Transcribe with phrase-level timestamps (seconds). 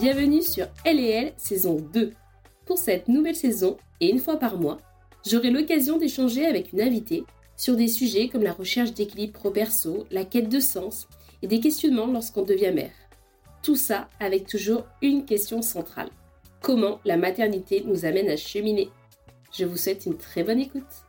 [0.00, 2.14] Bienvenue sur Elle saison 2.
[2.64, 4.78] Pour cette nouvelle saison, et une fois par mois,
[5.28, 7.24] j'aurai l'occasion d'échanger avec une invitée
[7.54, 11.06] sur des sujets comme la recherche d'équilibre pro-perso, la quête de sens
[11.42, 12.94] et des questionnements lorsqu'on devient mère.
[13.62, 16.08] Tout ça avec toujours une question centrale.
[16.62, 18.88] Comment la maternité nous amène à cheminer?
[19.52, 21.04] Je vous souhaite une très bonne écoute.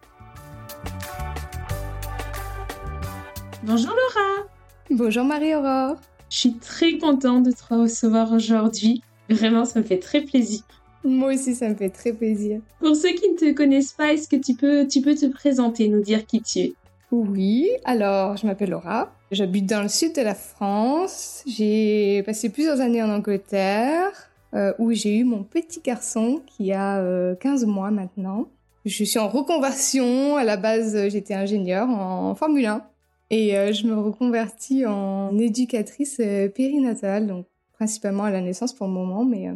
[3.63, 4.49] Bonjour Laura
[4.89, 5.95] Bonjour Marie-Aurore
[6.31, 9.03] Je suis très contente de te recevoir aujourd'hui.
[9.29, 10.61] Vraiment, ça me fait très plaisir.
[11.03, 12.61] Moi aussi, ça me fait très plaisir.
[12.79, 15.89] Pour ceux qui ne te connaissent pas, est-ce que tu peux, tu peux te présenter,
[15.89, 16.73] nous dire qui tu es?
[17.11, 19.11] Oui, alors je m'appelle Laura.
[19.31, 21.43] J'habite dans le sud de la France.
[21.45, 27.35] J'ai passé plusieurs années en Angleterre, euh, où j'ai eu mon petit garçon qui a
[27.41, 28.47] 15 euh, mois maintenant.
[28.85, 30.37] Je suis en reconversion.
[30.37, 32.85] À la base, j'étais ingénieure en Formule 1.
[33.31, 36.21] Et euh, je me reconvertis en éducatrice
[36.53, 39.47] périnatale, donc principalement à la naissance pour le moment, mais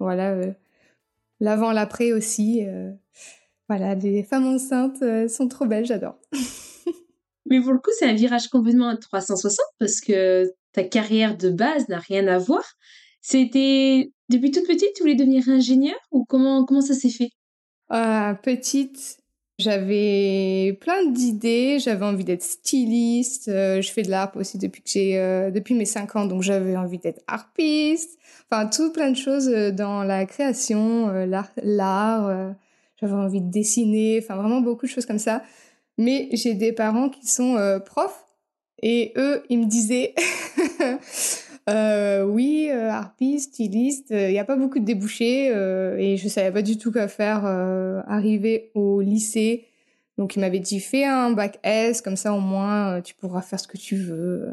[0.00, 0.34] voilà,
[1.40, 2.64] l'avant, l'après aussi.
[2.66, 2.90] Euh,
[3.68, 6.18] voilà, les femmes enceintes euh, sont trop belles, j'adore.
[7.50, 11.50] Mais pour le coup, c'est un virage complètement à 360 parce que ta carrière de
[11.50, 12.62] base n'a rien à voir.
[13.22, 17.30] C'était depuis toute petite, tu voulais devenir ingénieur ou comment, comment ça s'est fait?
[17.90, 19.18] Euh, Petite,
[19.58, 21.78] j'avais plein d'idées.
[21.78, 23.44] J'avais envie d'être styliste.
[23.46, 26.98] je fais de l'art aussi depuis que j'ai depuis mes 5 ans, donc j'avais envie
[26.98, 28.18] d'être harpiste.
[28.50, 32.26] Enfin, tout plein de choses euh, dans la création, euh, l'art.
[32.26, 32.50] Euh,
[33.00, 34.20] j'avais envie de dessiner.
[34.22, 35.42] Enfin, vraiment beaucoup de choses comme ça.
[35.98, 38.24] Mais j'ai des parents qui sont profs
[38.82, 40.14] et eux, ils me disaient,
[41.68, 45.48] euh, oui, harpiste, styliste, il n'y a pas beaucoup de débouchés
[45.98, 47.44] et je savais pas du tout quoi faire
[48.06, 49.66] arriver au lycée.
[50.16, 53.60] Donc ils m'avaient dit, fais un bac S, comme ça au moins tu pourras faire
[53.60, 54.48] ce que tu veux.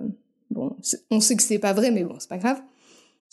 [0.52, 0.76] Bon,
[1.10, 2.62] on sait que c'est pas vrai, mais bon, c'est pas grave.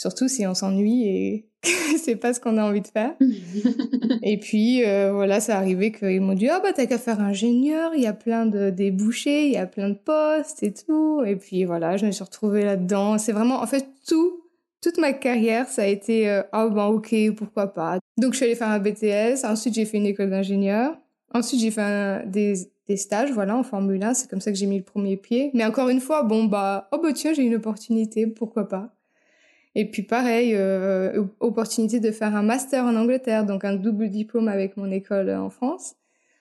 [0.03, 1.47] Surtout si on s'ennuie et
[2.03, 3.15] c'est pas ce qu'on a envie de faire.
[4.25, 7.93] et puis euh, voilà, c'est arrivé qu'ils m'ont dit "Ah bah t'as qu'à faire ingénieur,
[7.95, 11.37] il y a plein de débouchés, il y a plein de postes et tout." Et
[11.37, 13.17] puis voilà, je me suis retrouvée là-dedans.
[13.17, 14.41] C'est vraiment en fait tout
[14.81, 18.01] toute ma carrière, ça a été euh, ah bah OK, pourquoi pas.
[18.19, 20.97] Donc je suis allée faire un BTS, ensuite j'ai fait une école d'ingénieur.
[21.33, 22.55] Ensuite, j'ai fait des,
[22.89, 24.13] des stages, voilà, en Formule 1.
[24.13, 25.51] C'est comme ça que j'ai mis le premier pied.
[25.55, 28.95] Mais encore une fois, bon, bah, oh, bah, tiens, j'ai une opportunité, pourquoi pas.
[29.75, 34.49] Et puis pareil, euh, opportunité de faire un master en Angleterre, donc un double diplôme
[34.49, 35.95] avec mon école en France.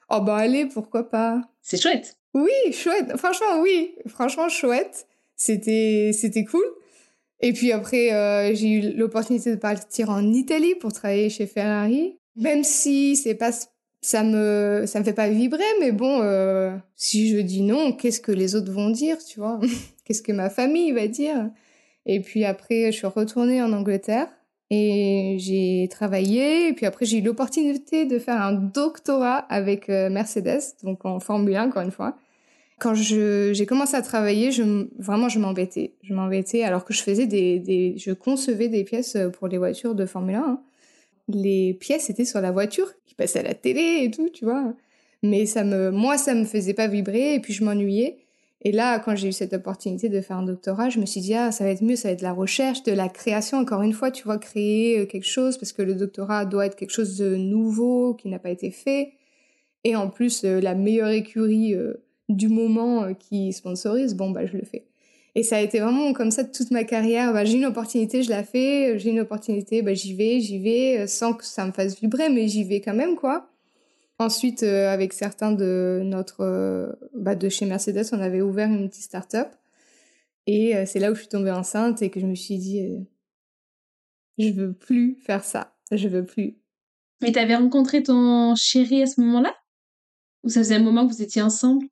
[0.10, 2.18] Oh bah allez, pourquoi pas C'est chouette.
[2.34, 3.16] Oui, chouette.
[3.18, 3.96] Franchement, oui.
[4.08, 5.08] Franchement, chouette.
[5.36, 6.66] C'était, c'était cool.
[7.40, 12.18] Et puis après, euh, j'ai eu l'opportunité de partir en Italie pour travailler chez Ferrari.
[12.36, 13.52] Même si c'est pas,
[14.02, 18.22] ça me, ça me fait pas vibrer, mais bon, euh, si je dis non, qu'est-ce
[18.22, 19.60] que les autres vont dire, tu vois?
[20.06, 21.50] Qu'est-ce que ma famille va dire?
[22.06, 24.28] Et puis après, je suis retournée en Angleterre
[24.70, 26.70] et j'ai travaillé.
[26.70, 31.20] Et puis après, j'ai eu l'opportunité de faire un doctorat avec euh, Mercedes, donc en
[31.20, 32.18] Formule 1 encore une fois.
[32.80, 34.50] Quand j'ai commencé à travailler,
[34.98, 35.94] vraiment, je m'embêtais.
[36.02, 39.94] Je m'embêtais alors que je faisais des, des, je concevais des pièces pour les voitures
[39.94, 40.40] de Formule 1.
[40.40, 40.62] Hein.
[41.28, 44.74] Les pièces étaient sur la voiture qui passait à la télé et tout, tu vois.
[45.22, 48.21] Mais ça me, moi, ça me faisait pas vibrer et puis je m'ennuyais.
[48.64, 51.34] Et là, quand j'ai eu cette opportunité de faire un doctorat, je me suis dit,
[51.34, 53.58] ah, ça va être mieux, ça va être de la recherche, de la création.
[53.58, 56.76] Encore une fois, tu vois, créer euh, quelque chose, parce que le doctorat doit être
[56.76, 59.14] quelque chose de nouveau, qui n'a pas été fait.
[59.84, 64.56] Et en plus, euh, la meilleure écurie euh, du moment qui sponsorise, bon, bah, je
[64.56, 64.86] le fais.
[65.34, 67.34] Et ça a été vraiment comme ça toute ma carrière.
[67.34, 69.00] Bah, j'ai une opportunité, je la fais.
[69.00, 72.48] J'ai une opportunité, bah, j'y vais, j'y vais, sans que ça me fasse vibrer, mais
[72.48, 73.51] j'y vais quand même, quoi.
[74.22, 78.88] Ensuite, euh, avec certains de notre, euh, bah, de chez Mercedes, on avait ouvert une
[78.88, 79.48] petite start-up.
[80.46, 82.88] Et euh, c'est là où je suis tombée enceinte et que je me suis dit,
[84.38, 85.74] je veux plus faire ça.
[85.90, 86.60] Je veux plus.
[87.24, 89.56] Mais t'avais rencontré ton chéri à ce moment-là?
[90.44, 91.88] Ou ça faisait un moment que vous étiez ensemble?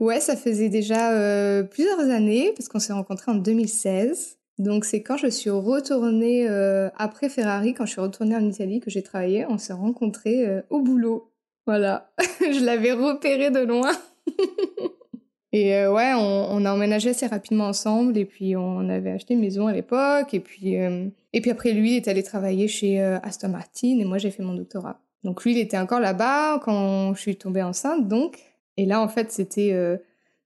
[0.00, 4.38] Ouais, ça faisait déjà plusieurs années parce qu'on s'est rencontrés en 2016.
[4.56, 6.48] Donc c'est quand je suis retournée
[6.96, 10.80] après Ferrari, quand je suis retournée en Italie que j'ai travaillé, on s'est rencontrés au
[10.80, 11.30] boulot.
[11.66, 13.92] Voilà, je l'avais repéré de loin.
[15.52, 19.40] et euh, ouais, on, a emménagé assez rapidement ensemble et puis on avait acheté une
[19.40, 23.00] maison à l'époque et puis euh, et puis après lui il est allé travailler chez
[23.00, 25.00] euh, Aston Martin et moi j'ai fait mon doctorat.
[25.22, 28.38] Donc lui il était encore là-bas quand je suis tombée enceinte donc
[28.76, 29.98] et là en fait c'était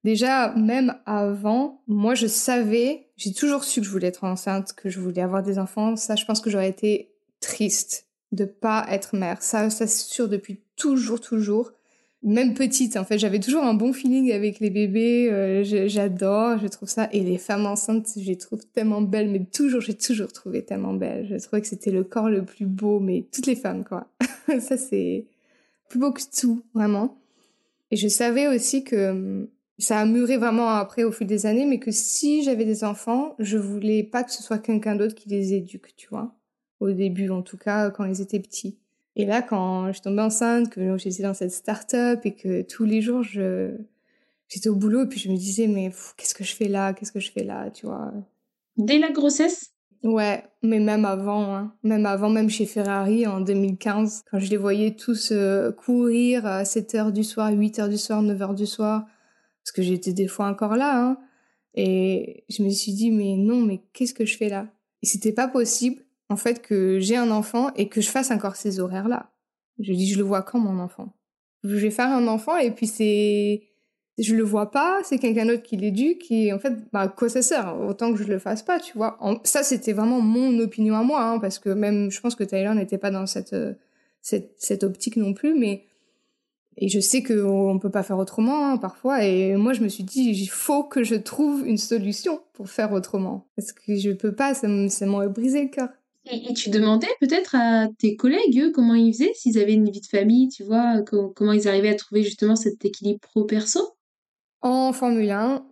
[0.05, 4.89] déjà même avant moi je savais j'ai toujours su que je voulais être enceinte que
[4.89, 7.11] je voulais avoir des enfants ça je pense que j'aurais été
[7.41, 11.73] triste de pas être mère ça ça c'est sûr depuis toujours, toujours.
[12.23, 15.29] même petite, en fait, j'avais toujours un bon feeling avec les bébés.
[15.33, 17.09] euh, J'adore, je trouve ça.
[17.13, 19.31] Et les femmes enceintes, je les trouve tellement belles.
[19.31, 21.27] Mais toujours, j'ai toujours trouvé tellement belles.
[21.31, 24.09] Je trouvais que c'était le corps le plus beau, mais toutes les femmes, quoi.
[24.61, 25.27] ça, c'est
[25.89, 27.19] plus beau que tout, vraiment.
[27.91, 29.49] Et je savais aussi que hum,
[29.79, 33.35] ça a mûri vraiment après au fil des années, mais que si j'avais des enfants,
[33.39, 36.38] je voulais pas que ce soit quelqu'un d'autre qui les éduque, tu vois.
[36.81, 38.79] Au début, en tout cas, quand ils étaient petits.
[39.17, 43.01] Et là, quand je tombée enceinte, que j'étais dans cette start-up et que tous les
[43.01, 43.73] jours, je,
[44.49, 46.93] j'étais au boulot et puis je me disais, mais qu'est-ce que je fais là?
[46.93, 47.71] Qu'est-ce que je fais là?
[47.71, 48.13] Tu vois?
[48.77, 49.73] Dès la grossesse?
[50.05, 51.75] Ouais, mais même avant, hein.
[51.83, 56.65] Même avant, même chez Ferrari en 2015, quand je les voyais tous euh, courir à
[56.65, 59.05] 7 heures du soir, 8 heures du soir, 9 heures du soir,
[59.65, 61.19] parce que j'étais des fois encore là, hein.
[61.75, 64.69] Et je me suis dit, mais non, mais qu'est-ce que je fais là?
[65.03, 68.57] Et c'était pas possible, en fait, que j'ai un enfant et que je fasse encore
[68.57, 69.31] ces horaires-là.
[69.79, 71.15] Je dis, je le vois quand mon enfant?
[71.65, 73.63] Je vais faire un enfant et puis c'est,
[74.19, 77.43] je le vois pas, c'est quelqu'un d'autre qui l'éduque et en fait, bah, quoi ça
[77.43, 77.77] sert?
[77.81, 79.19] Autant que je le fasse pas, tu vois.
[79.45, 82.73] Ça, c'était vraiment mon opinion à moi, hein, parce que même, je pense que Tyler
[82.75, 83.75] n'était pas dans cette, euh,
[84.21, 85.85] cette, cette optique non plus, mais
[86.81, 89.25] et je sais qu'on peut pas faire autrement hein, parfois.
[89.25, 92.93] Et moi, je me suis dit, il faut que je trouve une solution pour faire
[92.93, 94.69] autrement, parce que je peux pas, ça
[95.07, 95.89] m'aurait brisé le cœur.
[96.31, 100.01] Et, tu demandais peut-être à tes collègues, eux, comment ils faisaient, s'ils avaient une vie
[100.01, 103.81] de famille, tu vois, co- comment ils arrivaient à trouver justement cet équilibre pro-perso?
[104.61, 105.65] En Formule 1,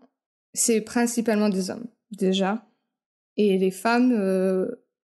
[0.54, 2.64] c'est principalement des hommes, déjà.
[3.36, 4.66] Et les femmes, euh,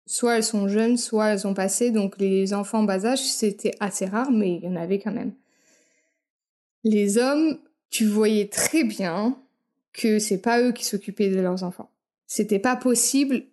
[0.06, 1.92] soit elles sont jeunes, soit elles ont passé.
[1.92, 5.12] Donc les enfants en bas âge, c'était assez rare, mais il y en avait quand
[5.14, 5.34] même.
[6.84, 7.58] Les hommes,
[7.90, 9.38] tu voyais très bien
[9.94, 11.90] que c'est pas eux qui s'occupaient de leurs enfants.
[12.28, 13.44] C'était pas possible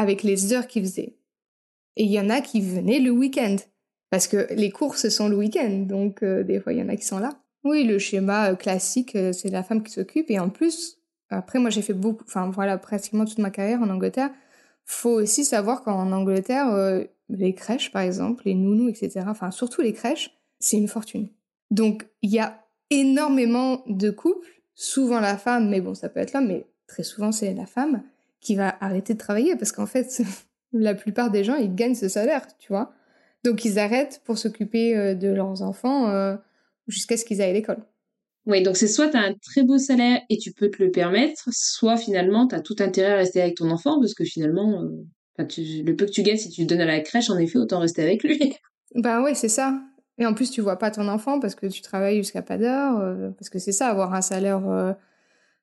[0.00, 1.18] avec les heures qu'ils faisaient.
[1.96, 3.56] Et il y en a qui venaient le week-end.
[4.08, 6.96] Parce que les courses sont le week-end, donc euh, des fois il y en a
[6.96, 7.38] qui sont là.
[7.64, 10.30] Oui, le schéma euh, classique, euh, c'est la femme qui s'occupe.
[10.30, 10.98] Et en plus,
[11.28, 14.30] après, moi j'ai fait beaucoup, enfin voilà, pratiquement toute ma carrière en Angleterre.
[14.86, 19.92] Faut aussi savoir qu'en Angleterre, les crèches par exemple, les nounous, etc., enfin surtout les
[19.92, 21.28] crèches, c'est une fortune.
[21.70, 26.32] Donc il y a énormément de couples, souvent la femme, mais bon, ça peut être
[26.32, 28.02] l'homme, mais très souvent c'est la femme
[28.40, 30.22] qui va arrêter de travailler parce qu'en fait,
[30.72, 32.92] la plupart des gens, ils gagnent ce salaire, tu vois.
[33.44, 36.36] Donc ils arrêtent pour s'occuper euh, de leurs enfants euh,
[36.88, 37.78] jusqu'à ce qu'ils aillent à l'école.
[38.46, 40.90] Oui, donc c'est soit tu as un très beau salaire et tu peux te le
[40.90, 44.82] permettre, soit finalement tu as tout intérêt à rester avec ton enfant parce que finalement,
[44.82, 47.38] euh, tu- le peu que tu gagnes, si tu le donnes à la crèche, en
[47.38, 48.38] effet, autant rester avec lui.
[48.96, 49.80] Ben ouais, c'est ça.
[50.18, 52.98] Et en plus, tu vois pas ton enfant parce que tu travailles jusqu'à pas d'heure,
[52.98, 54.66] euh, parce que c'est ça, avoir un salaire.
[54.68, 54.92] euh,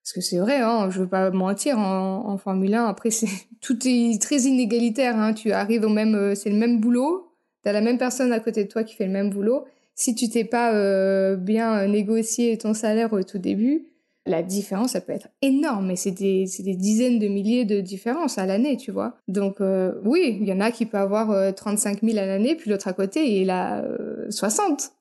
[0.08, 3.28] parce que c'est vrai, hein, je veux pas mentir, en, en Formule 1, après, c'est
[3.62, 5.20] tout est très inégalitaire.
[5.20, 8.40] Hein, tu arrives au même, euh, c'est le même boulot, t'as la même personne à
[8.40, 9.66] côté de toi qui fait le même boulot.
[9.96, 13.88] Si tu t'es pas euh, bien négocié ton salaire au tout début,
[14.26, 15.92] la différence, ça peut être énorme.
[15.92, 19.18] Et c'est des, dizaines de milliers de différences à l'année, tu vois.
[19.28, 22.56] Donc, euh, oui, il y en a qui peut avoir euh, 35 000 à l'année,
[22.56, 24.92] puis l'autre à côté, il a euh, 60.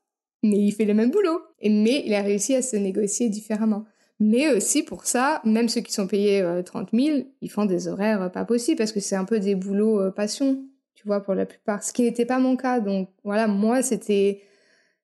[0.42, 1.42] Mais il fait le même boulot.
[1.60, 3.84] Et, mais il a réussi à se négocier différemment.
[4.18, 7.88] Mais aussi pour ça, même ceux qui sont payés euh, 30 000, ils font des
[7.88, 10.64] horaires euh, pas possibles parce que c'est un peu des boulots euh, passion,
[10.94, 11.82] tu vois, pour la plupart.
[11.82, 12.80] Ce qui n'était pas mon cas.
[12.80, 14.42] Donc voilà, moi, c'était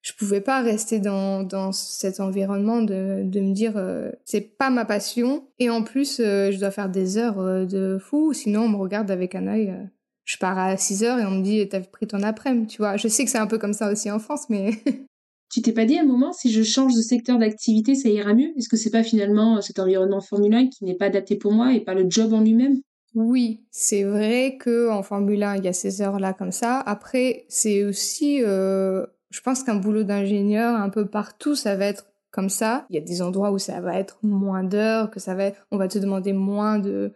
[0.02, 4.68] je pouvais pas rester dans, dans cet environnement de, de me dire euh, c'est pas
[4.68, 8.62] ma passion et en plus euh, je dois faire des heures euh, de fou sinon
[8.62, 9.84] on me regarde avec un œil euh,
[10.24, 12.96] je pars à 6 heures et on me dit t'as pris ton après-midi tu vois
[12.96, 14.72] je sais que c'est un peu comme ça aussi en France mais
[15.52, 18.32] Tu t'es pas dit à un moment, si je change de secteur d'activité, ça ira
[18.32, 18.56] mieux?
[18.56, 21.52] Est-ce que c'est pas finalement euh, cet environnement Formule 1 qui n'est pas adapté pour
[21.52, 22.80] moi et pas le job en lui-même?
[23.14, 26.80] Oui c'est vrai que en Formule 1 il y a ces heures là comme ça.
[26.80, 32.06] Après c'est aussi euh, je pense qu'un boulot d'ingénieur un peu partout ça va être
[32.30, 32.86] comme ça.
[32.88, 35.76] Il y a des endroits où ça va être moins d'heures que ça va on
[35.76, 37.12] va te demander moins de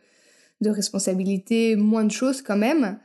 [0.60, 2.98] de responsabilités moins de choses quand même.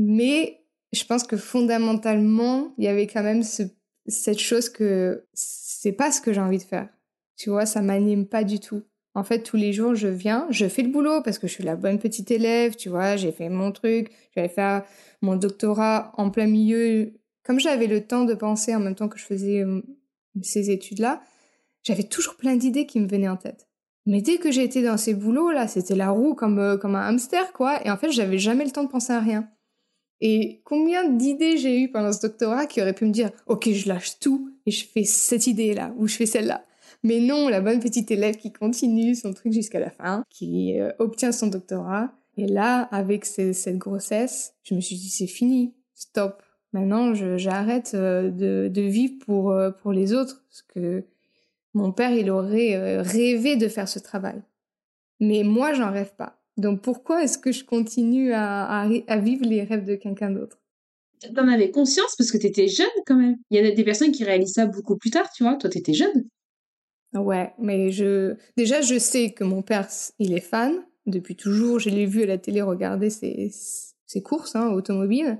[0.00, 3.62] Mais je pense que fondamentalement il y avait quand même ce,
[4.08, 6.88] cette chose que c'est pas ce que j'ai envie de faire
[7.36, 8.82] tu vois ça m'anime pas du tout
[9.16, 11.64] en fait, tous les jours, je viens, je fais le boulot parce que je suis
[11.64, 14.82] la bonne petite élève, tu vois, j'ai fait mon truc, j'avais fait
[15.22, 17.14] mon doctorat en plein milieu.
[17.42, 19.80] Comme j'avais le temps de penser en même temps que je faisais euh,
[20.42, 21.22] ces études-là,
[21.82, 23.66] j'avais toujours plein d'idées qui me venaient en tête.
[24.04, 27.54] Mais dès que été dans ces boulots-là, c'était la roue comme, euh, comme un hamster,
[27.54, 27.82] quoi.
[27.86, 29.48] Et en fait, j'avais jamais le temps de penser à rien.
[30.20, 33.88] Et combien d'idées j'ai eues pendant ce doctorat qui auraient pu me dire, OK, je
[33.88, 36.64] lâche tout et je fais cette idée-là ou je fais celle-là.
[37.02, 40.90] Mais non, la bonne petite élève qui continue son truc jusqu'à la fin, qui euh,
[40.98, 42.12] obtient son doctorat.
[42.38, 46.42] Et là, avec ce- cette grossesse, je me suis dit, c'est fini, stop.
[46.72, 50.44] Maintenant, j'arrête de, de, vivre pour, pour les autres.
[50.48, 51.04] Parce que
[51.74, 54.42] mon père, il aurait rêvé de faire ce travail.
[55.20, 56.38] Mais moi, j'en rêve pas.
[56.56, 60.58] Donc pourquoi est-ce que je continue à, à, vivre les rêves de quelqu'un d'autre?
[61.34, 63.36] T'en avais conscience parce que t'étais jeune quand même.
[63.50, 65.56] Il y a des personnes qui réalisent ça beaucoup plus tard, tu vois.
[65.56, 66.28] Toi, t'étais jeune.
[67.14, 71.78] Ouais, mais je déjà je sais que mon père il est fan depuis toujours.
[71.78, 73.50] Je l'ai vu à la télé regarder ses,
[74.06, 75.38] ses courses hein, automobiles.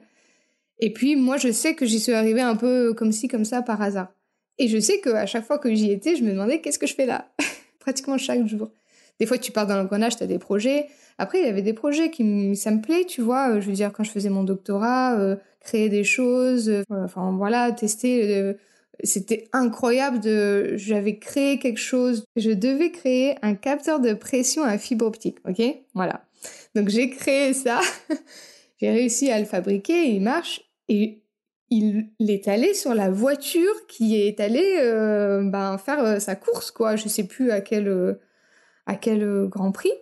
[0.79, 3.63] Et puis moi je sais que j'y suis arrivée un peu comme ci comme ça
[3.63, 4.13] par hasard.
[4.59, 6.95] Et je sais qu'à chaque fois que j'y étais, je me demandais qu'est-ce que je
[6.95, 7.31] fais là,
[7.79, 8.71] pratiquement chaque jour.
[9.21, 10.87] Des fois tu pars dans l'engrenage, t'as des projets.
[11.19, 13.61] Après il y avait des projets qui ça me plaît, tu vois.
[13.61, 17.73] Je veux dire quand je faisais mon doctorat, euh, créer des choses, euh, enfin voilà,
[17.73, 18.37] tester.
[18.37, 18.55] Euh,
[19.05, 22.25] c'était incroyable de, j'avais créé quelque chose.
[22.37, 25.63] Je devais créer un capteur de pression à fibre optique, ok?
[25.95, 26.25] Voilà.
[26.75, 27.81] Donc j'ai créé ça.
[28.81, 31.23] j'ai réussi à le fabriquer, il marche et
[31.71, 36.71] il est allé sur la voiture qui est allée euh, ben, faire euh, sa course,
[36.71, 36.97] quoi.
[36.97, 38.15] Je sais plus à quel, euh,
[38.87, 39.93] à quel Grand Prix,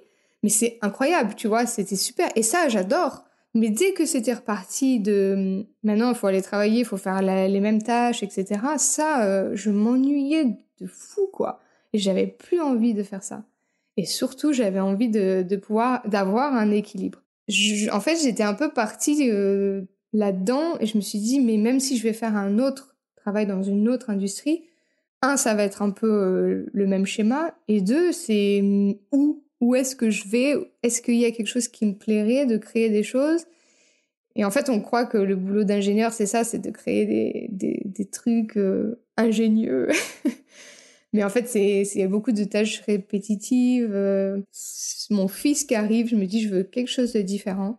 [0.43, 2.29] mais c'est incroyable, tu vois, c'était super.
[2.37, 3.25] Et ça, j'adore.
[3.55, 7.61] Mais dès que c'était reparti de maintenant, il faut aller travailler, il faut faire les
[7.61, 8.61] mêmes tâches, etc.
[8.77, 10.45] Ça, euh, je m'ennuyais
[10.81, 11.61] de fou, quoi.
[11.93, 13.45] Et j'avais plus envie de faire ça.
[13.97, 17.23] Et surtout, j'avais envie de, de pouvoir, d'avoir un équilibre.
[17.93, 21.79] en fait, j'étais un peu partie euh, là-dedans et je me suis dit, mais même
[21.79, 24.65] si je vais faire un autre travail dans une autre industrie,
[25.25, 28.63] un, ça va être un peu euh, le même schéma, et deux, c'est
[29.13, 32.45] où où est-ce que je vais Est-ce qu'il y a quelque chose qui me plairait
[32.45, 33.47] de créer des choses?
[34.37, 37.49] Et en fait, on croit que le boulot d'ingénieur, c'est ça, c'est de créer des,
[37.51, 39.89] des, des trucs euh, ingénieux.
[41.13, 43.95] Mais en fait, c'est beaucoup de tâches répétitives.
[43.95, 44.41] Euh,
[45.11, 47.79] mon fils qui arrive, je me dis, je veux quelque chose de différent.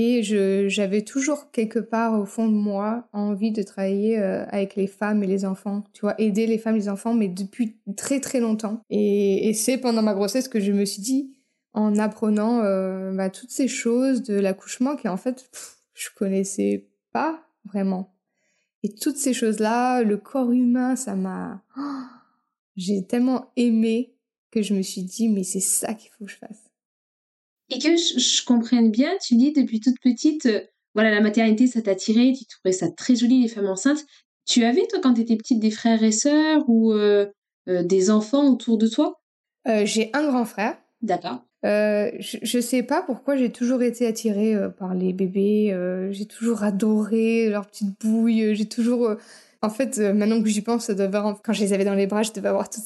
[0.00, 0.22] Et
[0.68, 5.24] j'avais toujours quelque part au fond de moi envie de travailler euh, avec les femmes
[5.24, 8.38] et les enfants, tu vois, aider les femmes et les enfants, mais depuis très très
[8.38, 8.80] longtemps.
[8.90, 11.34] Et, c'est pendant ma grossesse que je me suis dit,
[11.72, 15.50] en apprenant euh, bah, toutes ces choses de l'accouchement qui en fait
[15.94, 18.14] je connaissais pas vraiment.
[18.84, 21.64] Et toutes ces choses-là, le corps humain, ça m'a...
[22.76, 24.14] J'ai tellement aimé
[24.52, 26.67] que je me suis dit, mais c'est ça qu'il faut que je fasse.
[27.70, 30.60] Et que je, comprenne bien, tu dis depuis toute petite, euh,
[30.94, 34.04] voilà, la maternité, ça t'attirait, tu trouvais ça très joli, les femmes enceintes.
[34.46, 37.26] Tu avais, toi, quand tu étais petite, des frères et sœurs ou euh,
[37.68, 39.20] euh, des enfants autour de toi?
[39.84, 40.78] J'ai un grand frère.
[41.02, 41.44] D'accord.
[41.62, 45.76] je, je sais pas pourquoi j'ai toujours été attirée par les bébés.
[46.10, 48.54] j'ai toujours adoré leurs petites bouilles.
[48.54, 49.14] J'ai toujours
[49.60, 52.22] en fait, euh, maintenant que j'y pense, ça quand je les avais dans les bras,
[52.22, 52.84] je devais avoir toutes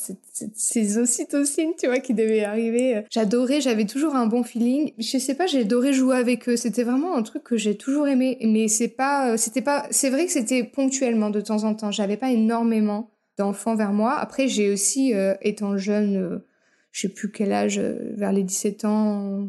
[0.55, 3.05] ces, ocytocines, tu vois, qui devaient arriver.
[3.11, 4.93] J'adorais, j'avais toujours un bon feeling.
[4.99, 6.57] Je sais pas, j'ai adoré jouer avec eux.
[6.57, 8.39] C'était vraiment un truc que j'ai toujours aimé.
[8.43, 11.91] Mais c'est pas, euh, c'était pas, c'est vrai que c'était ponctuellement de temps en temps.
[11.91, 14.15] J'avais pas énormément d'enfants vers moi.
[14.15, 16.43] Après, j'ai aussi, euh, étant jeune,
[16.91, 19.49] je sais plus quel âge, vers les 17 ans,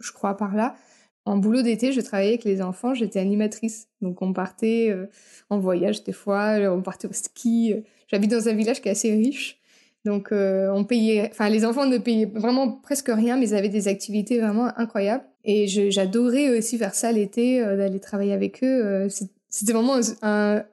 [0.00, 0.76] je crois par là,
[1.26, 3.88] en boulot d'été, je travaillais avec les enfants, j'étais animatrice.
[4.02, 5.06] Donc on partait euh,
[5.48, 7.74] en voyage des fois, on partait au ski.
[8.08, 9.58] J'habite dans un village qui est assez riche.
[10.04, 13.70] Donc euh, on payait, enfin les enfants ne payaient vraiment presque rien, mais ils avaient
[13.70, 15.24] des activités vraiment incroyables.
[15.44, 19.08] Et j'adorais aussi faire ça l'été, euh, d'aller travailler avec eux.
[19.48, 20.64] C'était vraiment un,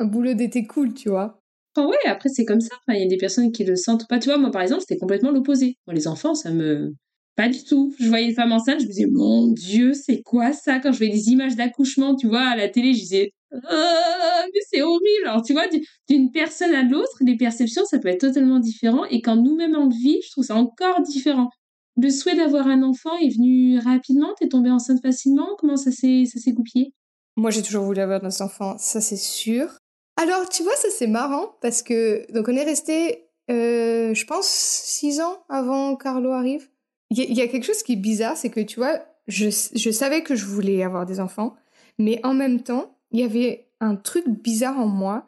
[0.00, 1.40] boulot d'été cool, tu vois.
[1.78, 2.76] Oh ouais, après c'est comme ça.
[2.88, 4.18] Il y a des personnes qui le sentent pas.
[4.18, 5.76] Tu vois, moi par exemple, c'était complètement l'opposé.
[5.90, 6.94] Les enfants, ça me
[7.36, 7.94] pas du tout.
[7.98, 10.78] Je voyais une femme enceinte, je me disais, mon Dieu, c'est quoi ça?
[10.78, 13.30] Quand je voyais des images d'accouchement, tu vois, à la télé, je disais,
[13.68, 15.26] ah, mais c'est horrible.
[15.26, 15.66] Alors, tu vois,
[16.08, 19.04] d'une personne à l'autre, les perceptions, ça peut être totalement différent.
[19.06, 21.50] Et quand nous-mêmes le vit, je trouve ça encore différent.
[21.96, 24.34] Le souhait d'avoir un enfant est venu rapidement?
[24.38, 25.48] T'es tombée enceinte facilement?
[25.58, 26.92] Comment ça s'est goupillé?
[27.36, 29.78] Moi, j'ai toujours voulu avoir des enfants, ça c'est sûr.
[30.16, 34.46] Alors, tu vois, ça c'est marrant parce que donc on est resté, euh, je pense,
[34.46, 36.68] six ans avant Carlo arrive.
[37.16, 40.22] Il y, a quelque chose qui est bizarre, c'est que tu vois, je, je savais
[40.22, 41.54] que je voulais avoir des enfants,
[41.98, 45.26] mais en même temps, il y avait un truc bizarre en moi,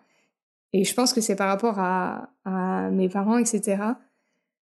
[0.72, 3.82] et je pense que c'est par rapport à, à, mes parents, etc.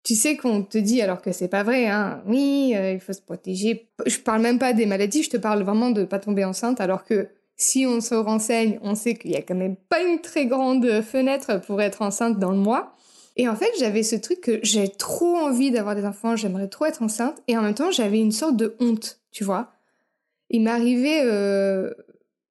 [0.04, 3.14] Tu sais qu'on te dit, alors que c'est pas vrai, hein, oui, euh, il faut
[3.14, 3.90] se protéger.
[4.06, 7.04] Je parle même pas des maladies, je te parle vraiment de pas tomber enceinte, alors
[7.04, 10.46] que si on se renseigne, on sait qu'il y a quand même pas une très
[10.46, 12.96] grande fenêtre pour être enceinte dans le mois.
[13.40, 16.86] Et en fait, j'avais ce truc que j'ai trop envie d'avoir des enfants, j'aimerais trop
[16.88, 19.72] être enceinte, et en même temps, j'avais une sorte de honte, tu vois.
[20.50, 21.90] Il arrivé euh,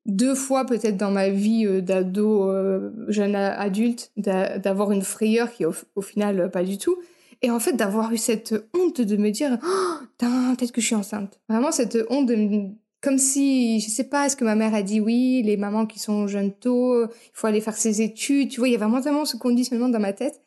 [0.07, 5.67] deux fois peut-être dans ma vie euh, d'ado, euh, jeune adulte, d'avoir une frayeur qui
[5.67, 6.97] au, final pas du tout.
[7.43, 10.95] Et en fait, d'avoir eu cette honte de me dire, oh, peut-être que je suis
[10.95, 11.39] enceinte.
[11.51, 12.69] Vraiment cette honte de me
[13.03, 15.99] comme si, je sais pas, est-ce que ma mère a dit oui, les mamans qui
[15.99, 19.03] sont jeunes tôt, il faut aller faire ses études, tu vois, il y a vraiment
[19.03, 20.41] tellement ce conditionnement dans ma tête.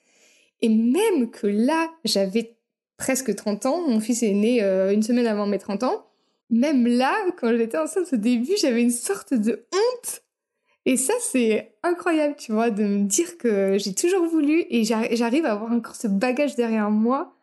[0.62, 2.56] Et même que là, j'avais
[2.98, 6.06] presque 30 ans, mon fils est né euh, une semaine avant mes 30 ans,
[6.52, 10.24] même là, quand j'étais enceinte au début, j'avais une sorte de honte.
[10.86, 15.46] Et ça, c'est incroyable, tu vois, de me dire que j'ai toujours voulu et j'arrive
[15.46, 17.36] à avoir encore ce bagage derrière moi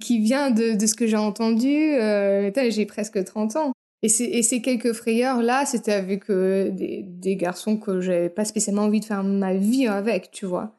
[0.00, 1.94] qui vient de, ce que j'ai entendu.
[1.94, 3.72] Euh, j'ai presque 30 ans.
[4.02, 8.82] Et, et ces quelques frayeurs-là, c'était avec euh, des, des, garçons que j'avais pas spécialement
[8.82, 10.76] envie de faire ma vie avec, tu vois.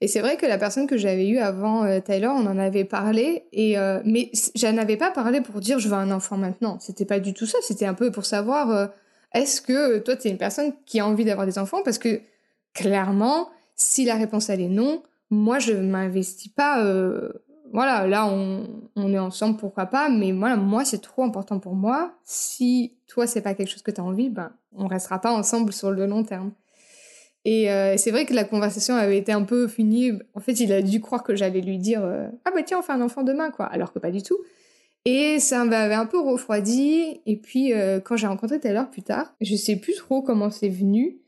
[0.00, 2.84] Et c'est vrai que la personne que j'avais eue avant euh, Tyler, on en avait
[2.84, 6.78] parlé, et euh, mais j'en avais pas parlé pour dire je veux un enfant maintenant.
[6.80, 7.58] C'était pas du tout ça.
[7.62, 8.90] C'était un peu pour savoir
[9.34, 11.82] est-ce que toi t'es une personne qui a envie d'avoir des enfants?
[11.84, 12.20] Parce que
[12.74, 16.80] clairement, si la réponse elle est non, moi je m'investis pas
[17.72, 21.74] voilà, là, on, on, est ensemble, pourquoi pas, mais voilà, moi, c'est trop important pour
[21.74, 22.14] moi.
[22.24, 25.72] Si toi, c'est pas quelque chose que tu as envie, ben, on restera pas ensemble
[25.72, 26.52] sur le long terme.
[27.50, 30.12] Et euh, c'est vrai que la conversation avait été un peu finie.
[30.34, 32.82] En fait, il a dû croire que j'allais lui dire euh, Ah bah tiens, on
[32.82, 33.64] fait un enfant demain, quoi.
[33.64, 34.36] Alors que pas du tout.
[35.06, 37.22] Et ça m'avait un peu refroidi.
[37.24, 40.68] Et puis, euh, quand j'ai rencontré Taylor plus tard, je sais plus trop comment c'est
[40.68, 41.20] venu.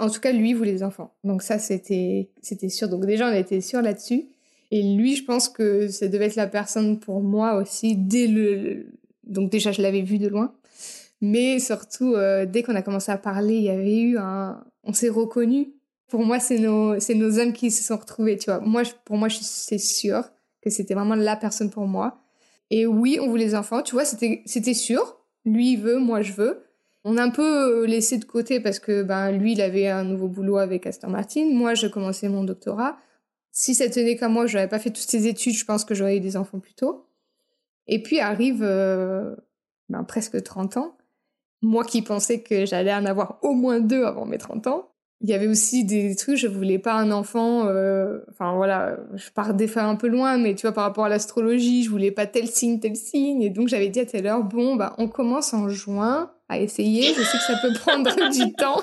[0.00, 1.14] En tout cas, lui voulait des enfants.
[1.22, 2.88] Donc ça, c'était, c'était sûr.
[2.88, 4.24] Donc déjà, on était sûr là-dessus.
[4.72, 8.86] Et lui, je pense que ça devait être la personne pour moi aussi dès le.
[9.22, 10.54] Donc déjà, je l'avais vu de loin,
[11.20, 12.16] mais surtout
[12.48, 14.64] dès qu'on a commencé à parler, il y avait eu un.
[14.84, 15.68] On s'est reconnus.
[16.08, 18.36] Pour moi, c'est nos c'est nos âmes qui se sont retrouvées.
[18.36, 20.24] Tu vois, moi, pour moi, c'est sûr
[20.60, 22.22] que c'était vraiment la personne pour moi.
[22.70, 23.82] Et oui, on voulait les enfants.
[23.82, 25.18] Tu vois, c'était c'était sûr.
[25.44, 26.64] Lui il veut, moi je veux.
[27.04, 30.28] On a un peu laissé de côté parce que ben lui, il avait un nouveau
[30.28, 31.46] boulot avec Aston Martin.
[31.50, 32.96] Moi, je commençais mon doctorat
[33.52, 35.94] si ça tenait qu'à moi, je n'avais pas fait toutes ces études, je pense que
[35.94, 37.06] j'aurais eu des enfants plus tôt.
[37.86, 39.36] Et puis arrive euh,
[39.90, 40.96] ben, presque 30 ans.
[41.62, 44.88] Moi qui pensais que j'allais en avoir au moins deux avant mes 30 ans.
[45.20, 49.30] Il y avait aussi des trucs, je voulais pas un enfant, euh, enfin voilà, je
[49.30, 52.10] pars des fois un peu loin, mais tu vois, par rapport à l'astrologie, je voulais
[52.10, 53.40] pas tel signe, tel signe.
[53.40, 57.22] Et donc j'avais dit à Taylor, bon, bah, on commence en juin à essayer, je
[57.22, 58.82] sais que ça peut prendre du temps.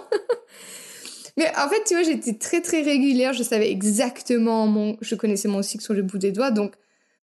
[1.40, 3.32] Mais en fait, tu vois, j'étais très très régulière.
[3.32, 6.52] Je savais exactement mon, je connaissais mon cycle sur le bout des doigts.
[6.52, 6.74] Donc,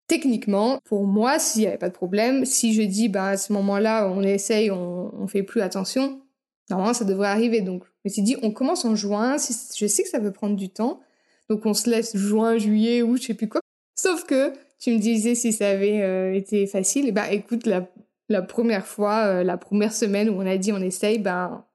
[0.08, 3.54] techniquement, pour moi, s'il n'y avait pas de problème, si je dis, bah, à ce
[3.54, 6.22] moment-là, on essaye, on, on fait plus attention,
[6.70, 7.62] normalement, ça devrait arriver.
[7.62, 9.38] Donc, je me suis dit, on commence en juin.
[9.38, 11.02] je sais que ça peut prendre du temps.
[11.50, 13.62] Donc, on se laisse juin, juillet ou je sais plus quoi.
[13.96, 17.08] Sauf que, tu me disais si ça avait euh, été facile.
[17.08, 20.82] Et bah, écoute, la, première fois, euh, la première semaine où on a dit on
[20.82, 21.66] essaye, ben,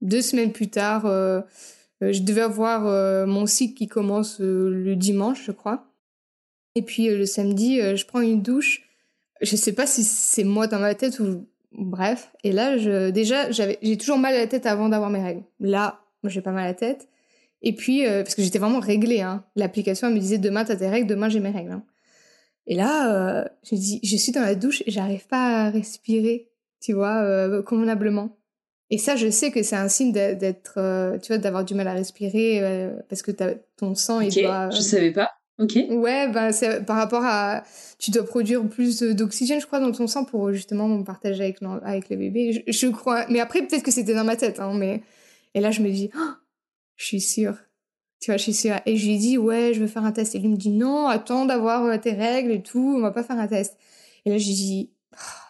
[0.00, 1.42] deux semaines plus tard, euh,
[2.00, 5.93] je devais avoir mon cycle qui commence le dimanche, je crois.
[6.74, 8.88] Et puis le samedi, je prends une douche.
[9.40, 12.32] Je sais pas si c'est moi dans ma tête ou bref.
[12.42, 15.42] Et là, je, déjà, j'ai toujours mal à la tête avant d'avoir mes règles.
[15.60, 17.08] Là, moi, j'ai pas mal à la tête.
[17.62, 19.44] Et puis, parce que j'étais vraiment réglée, hein.
[19.56, 21.72] L'application, me disait demain t'as tes règles, demain j'ai mes règles.
[21.72, 21.84] Hein.
[22.66, 26.48] Et là, euh, je dis, je suis dans la douche et j'arrive pas à respirer,
[26.80, 28.36] tu vois, convenablement.
[28.90, 31.88] Et ça, je sais que c'est un signe d'être, euh, tu vois, d'avoir du mal
[31.88, 33.32] à respirer euh, parce que
[33.76, 34.70] ton sang, il doit.
[34.70, 35.30] Je savais pas.
[35.58, 35.78] Ok.
[35.88, 37.62] Ouais, bah, c'est par rapport à.
[37.98, 42.10] Tu dois produire plus d'oxygène, je crois, dans ton sang pour justement partager avec, avec
[42.10, 42.64] le bébé.
[42.66, 43.26] Je, crois.
[43.28, 45.02] Mais après, peut-être que c'était dans ma tête, hein, mais.
[45.54, 46.32] Et là, je me dis, oh,
[46.96, 47.56] je suis sûre.
[48.20, 48.80] Tu vois, je suis sûre.
[48.86, 50.34] Et je lui dis, ouais, je veux faire un test.
[50.34, 53.22] Et lui me dit, non, attends d'avoir euh, tes règles et tout, on va pas
[53.22, 53.76] faire un test.
[54.24, 55.44] Et là, je lui dis, oh,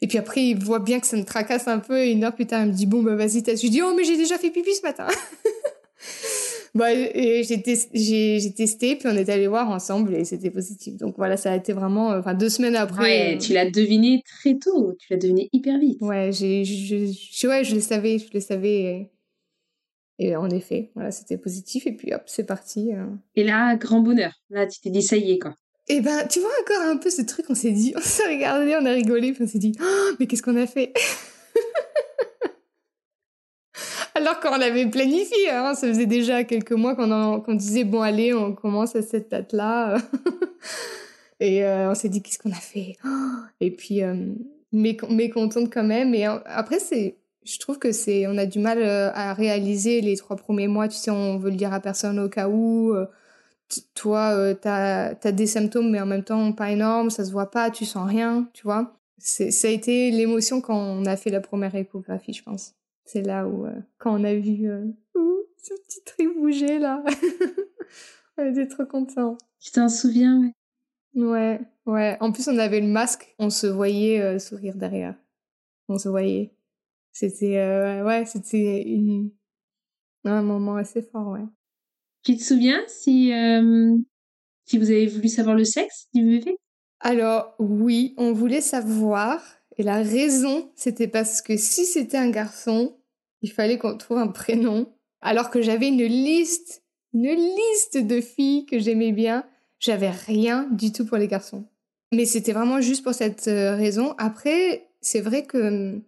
[0.00, 1.98] et puis après, il voit bien que ça me tracasse un peu.
[1.98, 3.62] Et une heure plus tard, il me dit Bon, bah vas-y, teste.
[3.62, 5.06] Je dis Oh, mais j'ai déjà fait pipi ce matin.
[6.74, 10.96] bah, j'ai testé, puis on est allé voir ensemble et c'était positif.
[10.96, 12.10] Donc voilà, ça a été vraiment.
[12.10, 13.02] Euh, enfin, deux semaines après.
[13.02, 14.92] Ouais, euh, tu l'as deviné très tôt.
[14.98, 15.98] Tu l'as deviné hyper vite.
[16.00, 19.10] Ouais, j'ai, je, ouais, je le savais, je le savais.
[20.18, 21.86] Et, en effet, voilà, c'était positif.
[21.86, 22.92] Et puis hop, c'est parti.
[22.92, 23.06] Euh.
[23.36, 24.32] Et là, grand bonheur.
[24.50, 25.54] Là, tu t'es dit Ça y est, quoi.
[25.86, 28.26] Et eh ben, tu vois encore un peu ce truc, on s'est dit, on s'est
[28.26, 30.94] regardé, on a rigolé, puis on s'est dit, oh, mais qu'est-ce qu'on a fait?
[34.18, 38.52] Alors qu'on l'avait planifié, hein, ça faisait déjà quelques mois qu'on disait, bon allez, on
[38.52, 39.98] commence à cette date-là.
[41.40, 42.96] et euh, on s'est dit, qu'est-ce qu'on a fait?
[43.60, 44.14] Et puis, euh,
[44.72, 46.14] mais, mais contente quand même.
[46.14, 50.16] Et après, c'est, je trouve que c'est, on a du mal euh, à réaliser les
[50.16, 52.94] trois premiers mois, tu sais, on veut le dire à personne au cas où
[53.94, 57.50] toi, euh, t'as as des symptômes, mais en même temps pas énormes, ça se voit
[57.50, 58.96] pas, tu sens rien, tu vois.
[59.18, 62.74] Ça a été l'émotion quand on a fait la première échographie, je pense.
[63.04, 67.02] C'est là où, euh, quand on a vu euh, ce petit truc bouger là,
[68.38, 69.38] on était trop contents.
[69.60, 70.52] Tu t'en souviens, ouais.
[71.14, 72.16] Ouais, ouais.
[72.20, 75.14] En plus, on avait le masque, on se voyait sourire derrière.
[75.88, 76.54] on se voyait.
[77.14, 79.30] C'était euh, ouais, c'était une
[80.24, 81.44] un moment assez fort, ouais.
[82.24, 83.96] Tu te souviens si euh,
[84.64, 86.56] si vous avez voulu savoir le sexe du bébé
[86.98, 89.40] Alors oui, on voulait savoir
[89.76, 92.96] et la raison, c'était parce que si c'était un garçon,
[93.42, 94.92] il fallait qu'on trouve un prénom.
[95.20, 96.82] Alors que j'avais une liste,
[97.12, 99.44] une liste de filles que j'aimais bien,
[99.80, 101.66] j'avais rien du tout pour les garçons.
[102.12, 104.14] Mais c'était vraiment juste pour cette euh, raison.
[104.18, 106.02] Après, c'est vrai que hum,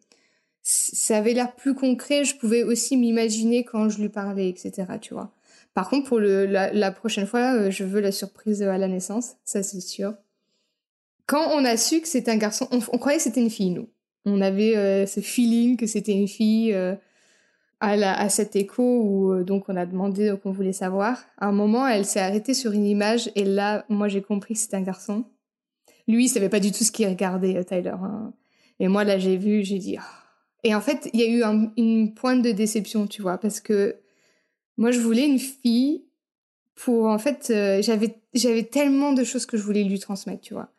[0.63, 2.25] ça avait l'air plus concret.
[2.25, 4.85] Je pouvais aussi m'imaginer quand je lui parlais, etc.
[5.01, 5.33] Tu vois.
[5.75, 9.63] Par contre, pour la prochaine fois, euh, je veux la surprise à la naissance, ça
[9.63, 10.15] c'est sûr.
[11.27, 13.89] Quand on a su que c'était un garçon, on, croyait que c'était une fille, nous.
[14.25, 16.95] On avait euh, ce feeling que c'était une fille euh,
[17.81, 21.25] à, cet écho où euh, donc on a demandé qu'on voulait savoir.
[21.39, 24.61] À un moment, elle s'est arrêtée sur une image et là, moi j'ai compris que
[24.61, 25.25] c'était un garçon.
[26.09, 27.95] Lui, il savait pas du tout ce qu'il regardait, Tyler.
[28.01, 28.33] hein.
[28.79, 29.97] Et moi, là, j'ai vu, j'ai dit.
[29.99, 30.05] Ah.
[30.63, 33.61] Et en fait, il y a eu un- une pointe de déception, tu vois, parce
[33.61, 33.97] que
[34.77, 36.05] moi, je voulais une fille
[36.77, 40.71] pour, en fait, j'avais tellement de choses que je voulais lui transmettre, tu vois.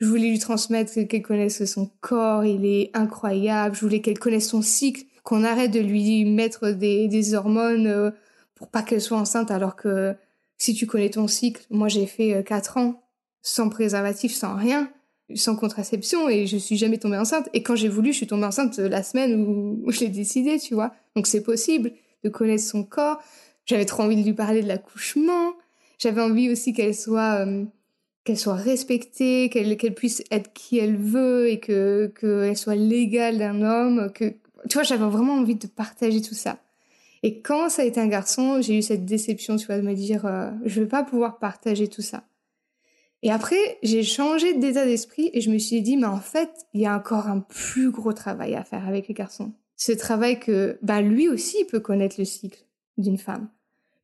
[0.00, 3.74] Je voulais lui transmettre qu'elle connaisse son corps, il est incroyable.
[3.74, 8.10] Je voulais qu'elle connaisse son cycle, qu'on arrête de lui mettre des, hormones euh,
[8.54, 10.14] pour pas qu'elle soit enceinte, alors que
[10.58, 13.02] si tu connais ton cycle, moi j'ai fait euh, 4 ans
[13.42, 14.90] sans préservatif, sans rien,
[15.34, 17.48] sans contraception, et je suis jamais tombée enceinte.
[17.54, 20.74] Et quand j'ai voulu, je suis tombée enceinte la semaine où, je l'ai décidé, tu
[20.74, 20.92] vois.
[21.14, 21.92] Donc c'est possible
[22.24, 23.20] de connaître son corps.
[23.64, 25.54] J'avais trop envie de lui parler de l'accouchement.
[25.98, 27.64] J'avais envie aussi qu'elle soit euh,
[28.26, 33.62] qu'elle soit respectée, qu'elle puisse être qui elle veut et que qu'elle soit l'égale d'un
[33.62, 34.10] homme.
[34.12, 34.34] Que
[34.68, 36.58] tu vois, j'avais vraiment envie de partager tout ça.
[37.22, 39.94] Et quand ça a été un garçon, j'ai eu cette déception, tu vois, de me
[39.94, 42.24] dire, euh, je vais pas pouvoir partager tout ça.
[43.22, 46.80] Et après, j'ai changé d'état d'esprit et je me suis dit, mais en fait, il
[46.80, 49.52] y a encore un plus gros travail à faire avec les garçons.
[49.76, 52.64] Ce travail que, bah, lui aussi, peut connaître le cycle
[52.98, 53.48] d'une femme.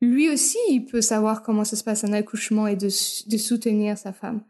[0.03, 4.11] Lui aussi, il peut savoir comment ça se passe un accouchement et de, soutenir sa
[4.11, 4.41] femme.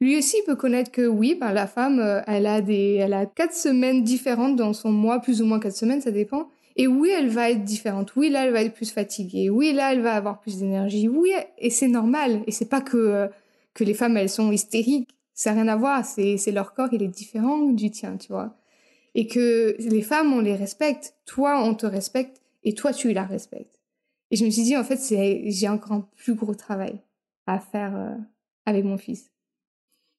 [0.00, 3.24] Lui aussi peut connaître que oui, ben, la femme, euh, elle a des, elle a
[3.24, 6.48] quatre semaines différentes dans son mois, plus ou moins quatre semaines, ça dépend.
[6.74, 8.16] Et oui, elle va être différente.
[8.16, 9.48] Oui, là, elle va être plus fatiguée.
[9.48, 11.06] Oui, là, elle va avoir plus d'énergie.
[11.08, 12.42] Oui, et c'est normal.
[12.48, 13.28] Et c'est pas que euh,
[13.74, 15.10] que les femmes, elles sont hystériques.
[15.34, 16.04] Ça n'a rien à voir.
[16.04, 18.56] C'est c'est leur corps, il est différent du tien, tu vois.
[19.14, 21.14] Et que les femmes, on les respecte.
[21.26, 22.42] Toi, on te respecte.
[22.64, 23.75] Et toi, tu la respectes.
[24.30, 27.00] Et je me suis dit, en fait, j'ai encore un plus gros travail
[27.46, 28.14] à faire euh,
[28.64, 29.30] avec mon fils.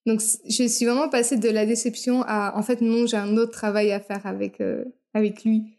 [0.06, 3.52] Donc, je suis vraiment passée de la déception à, en fait, non, j'ai un autre
[3.52, 5.78] travail à faire avec, euh, avec lui.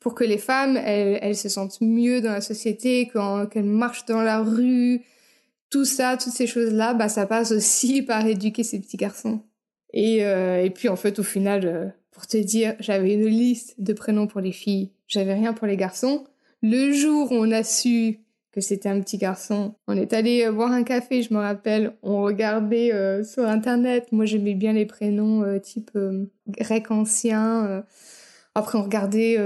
[0.00, 3.10] Pour que les femmes, elles, elles se sentent mieux dans la société,
[3.50, 5.02] qu'elles marchent dans la rue,
[5.68, 9.42] tout ça, toutes ces choses-là, bah, ça passe aussi par éduquer ces petits garçons.
[9.92, 13.92] Et, euh, et puis, en fait, au final, pour te dire, j'avais une liste de
[13.92, 16.24] prénoms pour les filles, j'avais rien pour les garçons.
[16.68, 18.18] Le jour où on a su
[18.50, 19.76] que c'était un petit garçon.
[19.86, 21.92] On est allé euh, boire un café, je me rappelle.
[22.02, 24.10] On regardait euh, sur internet.
[24.10, 25.96] Moi, j'aimais bien les prénoms euh, type
[26.48, 27.84] grec ancien.
[28.56, 29.36] Après, on regardait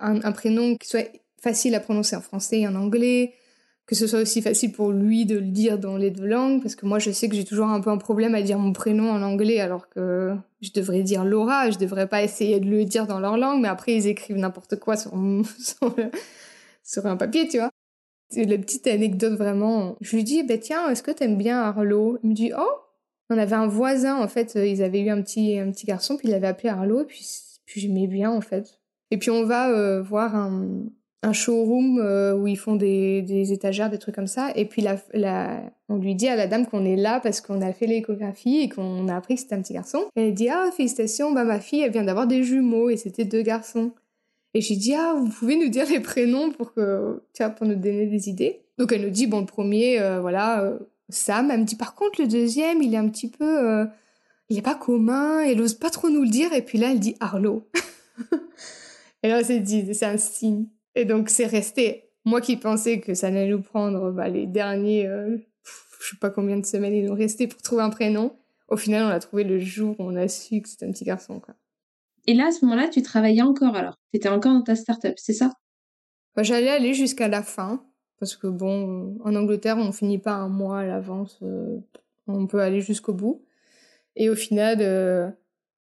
[0.00, 1.08] un, prénom qui soit
[1.40, 3.34] facile à prononcer en français et en anglais.
[3.86, 6.60] Que ce soit aussi facile pour lui de le dire dans les deux langues.
[6.60, 8.72] Parce que moi, je sais que j'ai toujours un peu un problème à dire mon
[8.72, 11.70] prénom en anglais alors que je devrais dire Laura.
[11.70, 13.60] Je devrais pas essayer de le dire dans leur langue.
[13.60, 16.10] Mais après, ils écrivent n'importe quoi sur, le-
[16.84, 17.70] sur un papier, tu vois.
[18.30, 19.96] C'est la petite anecdote vraiment.
[20.00, 22.18] Je lui dis, bah, tiens, est-ce que t'aimes bien Arlo?
[22.22, 22.70] Il me dit, oh,
[23.30, 26.16] on avait un voisin, en fait, euh, ils avaient eu un petit, un petit garçon,
[26.16, 27.26] puis il l'avait appelé Arlo, puis,
[27.64, 28.80] puis j'aimais bien, en fait.
[29.10, 30.66] Et puis on va euh, voir un,
[31.22, 34.82] un showroom euh, où ils font des, des étagères, des trucs comme ça, et puis
[34.82, 37.86] la, la, on lui dit à la dame qu'on est là parce qu'on a fait
[37.86, 40.04] l'échographie et qu'on a appris que c'était un petit garçon.
[40.16, 43.24] Et elle dit, ah, félicitations, bah, ma fille, elle vient d'avoir des jumeaux, et c'était
[43.24, 43.92] deux garçons.
[44.54, 47.74] Et j'ai dit, ah, vous pouvez nous dire les prénoms pour que, tu pour nous
[47.74, 48.62] donner des idées.
[48.78, 51.50] Donc elle nous dit, bon, le premier, euh, voilà, euh, Sam.
[51.50, 53.84] Elle me dit, par contre, le deuxième, il est un petit peu, euh,
[54.48, 56.52] il est pas commun, elle ose pas trop nous le dire.
[56.52, 57.68] Et puis là, elle dit Arlo.
[59.24, 60.66] et là, on s'est dit, c'est un signe.
[60.94, 62.10] Et donc, c'est resté.
[62.24, 66.30] Moi qui pensais que ça allait nous prendre bah, les derniers, pff, je sais pas
[66.30, 68.36] combien de semaines il nous restait pour trouver un prénom.
[68.68, 71.04] Au final, on l'a trouvé le jour où on a su que c'était un petit
[71.04, 71.54] garçon, quoi.
[72.26, 73.98] Et là, à ce moment-là, tu travaillais encore alors.
[74.12, 75.52] Tu étais encore dans ta start-up, c'est ça?
[76.36, 77.84] Bah, J'allais aller jusqu'à la fin,
[78.18, 81.78] parce que bon, en Angleterre, on finit pas un mois à l'avance, euh,
[82.26, 83.44] on peut aller jusqu'au bout.
[84.16, 85.30] Et au final, euh,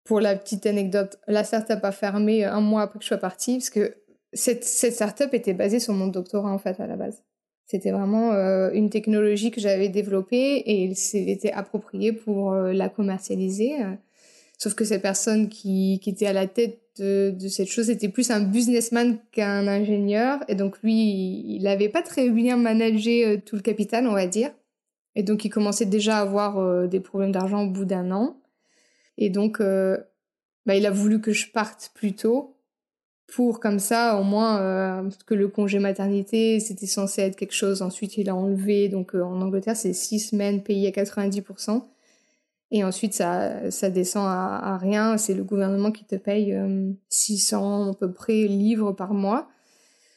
[0.04, 3.58] pour la petite anecdote, la startup a fermé un mois après que je sois partie,
[3.58, 3.94] parce que
[4.32, 7.22] cette, cette startup était basée sur mon doctorat en fait à la base.
[7.66, 12.88] C'était vraiment euh, une technologie que j'avais développée et il s'était approprié pour euh, la
[12.88, 13.76] commercialiser.
[14.62, 18.30] Sauf que cette personne qui, qui était à la tête de, cette chose était plus
[18.30, 20.38] un businessman qu'un ingénieur.
[20.46, 24.28] Et donc lui, il n'avait pas très bien managé euh, tout le capital, on va
[24.28, 24.52] dire.
[25.16, 28.40] Et donc il commençait déjà à avoir euh, des problèmes d'argent au bout d'un an.
[29.18, 29.98] Et donc, euh,
[30.64, 32.56] bah, il a voulu que je parte plus tôt
[33.26, 37.80] pour comme ça au moins euh, que le congé maternité c'était censé être quelque chose
[37.80, 41.82] ensuite il a enlevé donc en Angleterre c'est six semaines payées à 90%
[42.72, 46.58] et ensuite ça ça descend à, rien c'est le gouvernement qui te paye
[47.08, 49.48] 600 à peu près livres par mois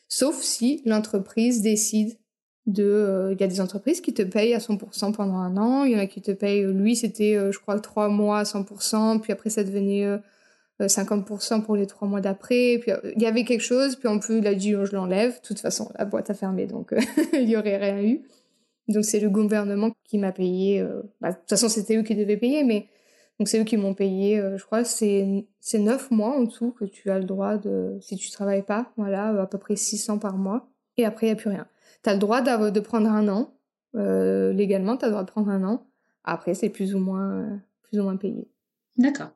[0.08, 2.18] sauf si l'entreprise décide
[2.66, 5.92] de il y a des entreprises qui te payent à 100% pendant un an il
[5.92, 9.32] y en a qui te payent lui c'était je crois trois mois à 100% puis
[9.32, 10.20] après ça devenait
[10.82, 12.80] 50% pour les trois mois d'après.
[12.80, 15.36] Puis il y avait quelque chose, puis en plus il a dit oh, je l'enlève.
[15.36, 16.94] De toute façon, la boîte a fermé, donc
[17.34, 18.22] il y aurait rien eu.
[18.88, 20.80] Donc c'est le gouvernement qui m'a payé.
[20.80, 22.88] Euh, bah, de toute façon, c'était eux qui devaient payer, mais
[23.40, 24.40] donc c'est eux qui m'ont payé.
[24.40, 27.98] Euh, je crois c'est c'est neuf mois en tout que tu as le droit de
[28.02, 30.70] si tu travailles pas, voilà, à peu près 600 par mois.
[30.98, 31.68] Et après il y a plus rien.
[32.04, 33.56] Tu as le droit de prendre un an.
[33.96, 35.88] Euh, légalement, tu as le droit de prendre un an.
[36.24, 38.50] Après, c'est plus ou moins plus ou moins payé.
[38.98, 39.32] D'accord.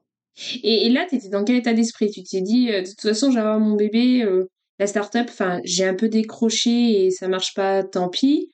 [0.64, 2.10] Et, là, tu étais dans quel état d'esprit?
[2.10, 5.30] Tu t'es dit, euh, de toute façon, j'ai mon bébé, euh, la start-up,
[5.64, 8.52] j'ai un peu décroché et ça marche pas, tant pis.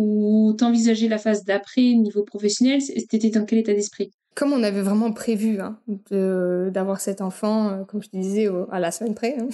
[0.00, 4.10] Ou t'envisageais la phase d'après, niveau professionnel T'étais dans quel état d'esprit?
[4.34, 5.78] Comme on avait vraiment prévu hein,
[6.10, 9.36] d'avoir cet enfant, euh, comme je te disais, à la semaine près.
[9.38, 9.48] Hein.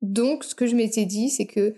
[0.00, 1.74] Donc, ce que je m'étais dit, c'est que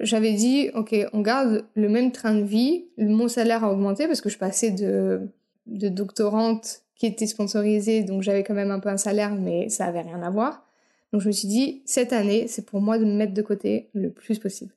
[0.00, 4.20] j'avais dit, OK, on garde le même train de vie, mon salaire a augmenté parce
[4.20, 5.28] que je passais de,
[5.66, 10.02] doctorante qui était sponsorisé, donc j'avais quand même un peu un salaire, mais ça avait
[10.02, 10.66] rien à voir.
[11.12, 13.90] Donc je me suis dit, cette année, c'est pour moi de me mettre de côté
[13.94, 14.72] le plus possible.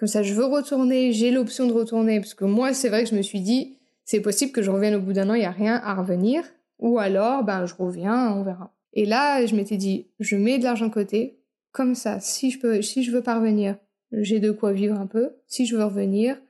[0.00, 3.10] Comme ça, je veux retourner, j'ai l'option de retourner, parce que moi, c'est vrai que
[3.10, 5.44] je me suis dit, c'est possible que je revienne au bout d'un an, il n'y
[5.44, 6.42] a rien à revenir,
[6.78, 8.72] ou alors, ben, je reviens, on verra.
[8.94, 11.38] Et là, je m'étais dit, je mets de l'argent de côté,
[11.70, 13.76] comme ça, si je peux, si je veux parvenir,
[14.10, 15.32] j'ai de quoi vivre un peu.
[15.46, 16.40] Si je veux revenir,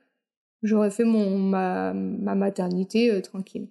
[0.63, 3.67] j'aurais fait mon, ma, ma maternité euh, tranquille.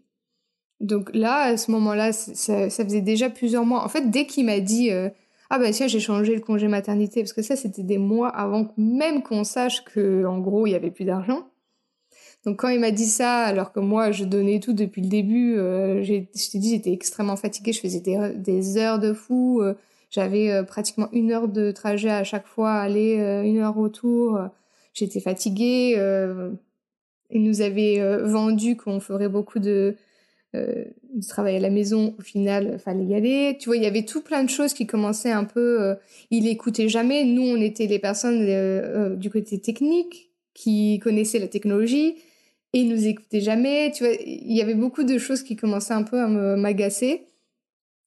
[0.81, 3.83] Donc là, à ce moment-là, ça, ça, faisait déjà plusieurs mois.
[3.83, 5.09] En fait, dès qu'il m'a dit euh,
[5.51, 8.73] ah bah tiens, j'ai changé le congé maternité parce que ça c'était des mois avant
[8.77, 11.51] même qu'on sache que en gros il y avait plus d'argent.
[12.45, 15.57] Donc quand il m'a dit ça, alors que moi je donnais tout depuis le début,
[15.59, 19.75] euh, je t'ai dit j'étais extrêmement fatiguée, je faisais des, heures de fou, euh,
[20.11, 24.39] j'avais euh, pratiquement une heure de trajet à chaque fois, aller une heure retour,
[24.95, 25.95] j'étais fatiguée.
[27.31, 29.97] il nous avait vendu qu'on ferait beaucoup de
[31.14, 33.57] de travailler à la maison, au final, fallait y aller.
[33.59, 35.83] Tu vois, il y avait tout plein de choses qui commençaient un peu.
[35.83, 35.94] Euh,
[36.31, 37.25] il écoutait jamais.
[37.25, 42.16] Nous, on était les personnes euh, du côté technique qui connaissaient la technologie
[42.73, 43.90] et il nous écoutait jamais.
[43.94, 47.27] Tu vois, il y avait beaucoup de choses qui commençaient un peu à m'agacer.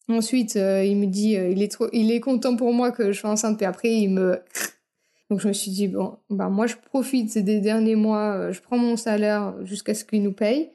[0.10, 3.58] Ensuite, il me dit, il est il est content pour moi que je sois enceinte.
[3.58, 4.40] Puis après, il me
[5.30, 8.78] donc je me suis dit bon, bah moi je profite des derniers mois, je prends
[8.78, 10.70] mon salaire jusqu'à ce qu'il nous paye.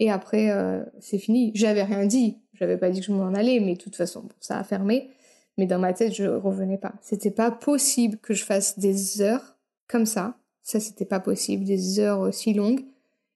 [0.00, 1.52] Et après, euh, c'est fini.
[1.54, 2.38] J'avais rien dit.
[2.54, 5.10] J'avais pas dit que je m'en allais, mais de toute façon, ça a fermé.
[5.58, 6.94] Mais dans ma tête, je revenais pas.
[7.02, 9.56] C'était pas possible que je fasse des heures
[9.88, 10.38] comme ça.
[10.62, 11.64] Ça, c'était pas possible.
[11.64, 12.80] Des heures aussi longues.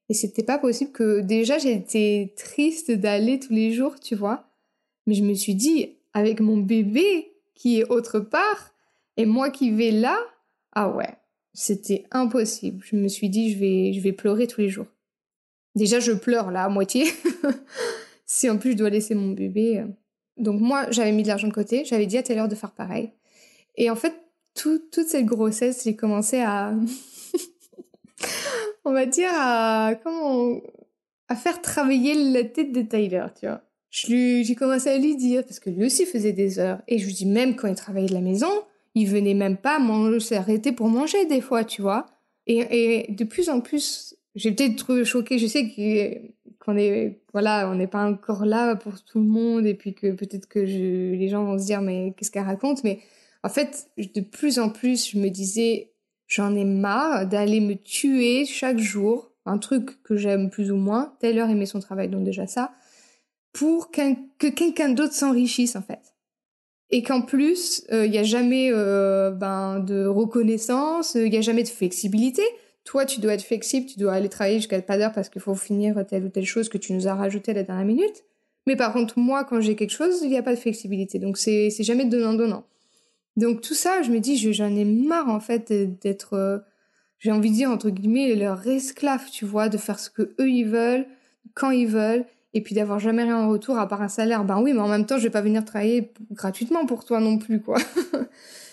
[0.09, 4.48] Et c'était pas possible que, déjà, j'étais triste d'aller tous les jours, tu vois.
[5.07, 8.72] Mais je me suis dit, avec mon bébé qui est autre part,
[9.18, 10.18] et moi qui vais là,
[10.72, 11.14] ah ouais,
[11.53, 12.83] c'était impossible.
[12.85, 14.87] Je me suis dit, je vais, je vais pleurer tous les jours.
[15.74, 17.06] Déjà, je pleure là à moitié.
[18.26, 19.80] si en plus je dois laisser mon bébé.
[19.80, 19.87] Euh.
[20.37, 21.84] Donc moi, j'avais mis de l'argent de côté.
[21.84, 23.12] J'avais dit à Taylor de faire pareil.
[23.76, 24.14] Et en fait,
[24.54, 26.74] toute cette grossesse, j'ai commencé à...
[28.84, 29.94] on va dire à...
[30.02, 30.60] Comment...
[31.28, 33.62] À faire travailler la tête de Tyler, tu vois.
[33.90, 36.82] J'ai commencé à lui dire, parce que lui aussi faisait des heures.
[36.87, 38.50] Et je lui dis, même quand il travaillait de la maison,
[38.94, 39.78] il venait même pas
[40.20, 42.06] s'arrêter pour manger des fois, tu vois.
[42.46, 45.38] Et, et de plus en plus, j'ai peut-être trop choquée.
[45.38, 45.70] Je sais
[46.59, 50.12] qu'on est, voilà, on n'est pas encore là pour tout le monde et puis que
[50.12, 52.85] peut-être que les gens vont se dire mais qu'est-ce qu'elle raconte?
[52.85, 53.01] Mais
[53.42, 55.92] en fait, de plus en plus, je me disais
[56.27, 59.31] j'en ai marre d'aller me tuer chaque jour.
[59.47, 61.14] Un truc que j'aime plus ou moins.
[61.20, 62.73] Taylor aimait son travail, donc déjà ça.
[63.53, 66.01] Pour que quelqu'un d'autre s'enrichisse en fait
[66.90, 71.40] et qu'en plus il euh, n'y a jamais euh, ben de reconnaissance, il n'y a
[71.40, 72.42] jamais de flexibilité
[72.85, 75.55] toi, tu dois être flexible, tu dois aller travailler jusqu'à pas d'heure parce qu'il faut
[75.55, 78.25] finir telle ou telle chose que tu nous as rajouté à la dernière minute.
[78.66, 81.18] Mais par contre, moi, quand j'ai quelque chose, il n'y a pas de flexibilité.
[81.18, 82.64] Donc, c'est, c'est jamais donnant-donnant.
[83.37, 86.59] Donc, tout ça, je me dis, j'en ai marre, en fait, d'être, euh,
[87.18, 90.49] j'ai envie de dire, entre guillemets, leur esclave, tu vois, de faire ce que eux,
[90.49, 91.07] ils veulent,
[91.55, 92.25] quand ils veulent.
[92.57, 94.44] et puis d'avoir jamais rien en retour à part un salaire.
[94.44, 97.37] Ben oui, mais en même temps, je vais pas venir travailler gratuitement pour toi non
[97.38, 97.79] plus, quoi.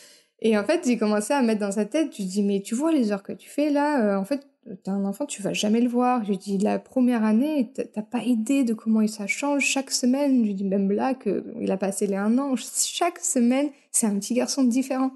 [0.42, 2.92] et en fait, j'ai commencé à mettre dans sa tête, tu dis, mais tu vois
[2.92, 4.48] les heures que tu fais là, euh, en fait,
[4.84, 6.24] t'as un enfant, tu vas jamais le voir.
[6.26, 10.46] Je dis, la première année, t'as pas idée de comment ça change chaque semaine.
[10.46, 14.18] Je dis, même là, que il a passé les un an, chaque semaine, c'est un
[14.18, 15.12] petit garçon différent.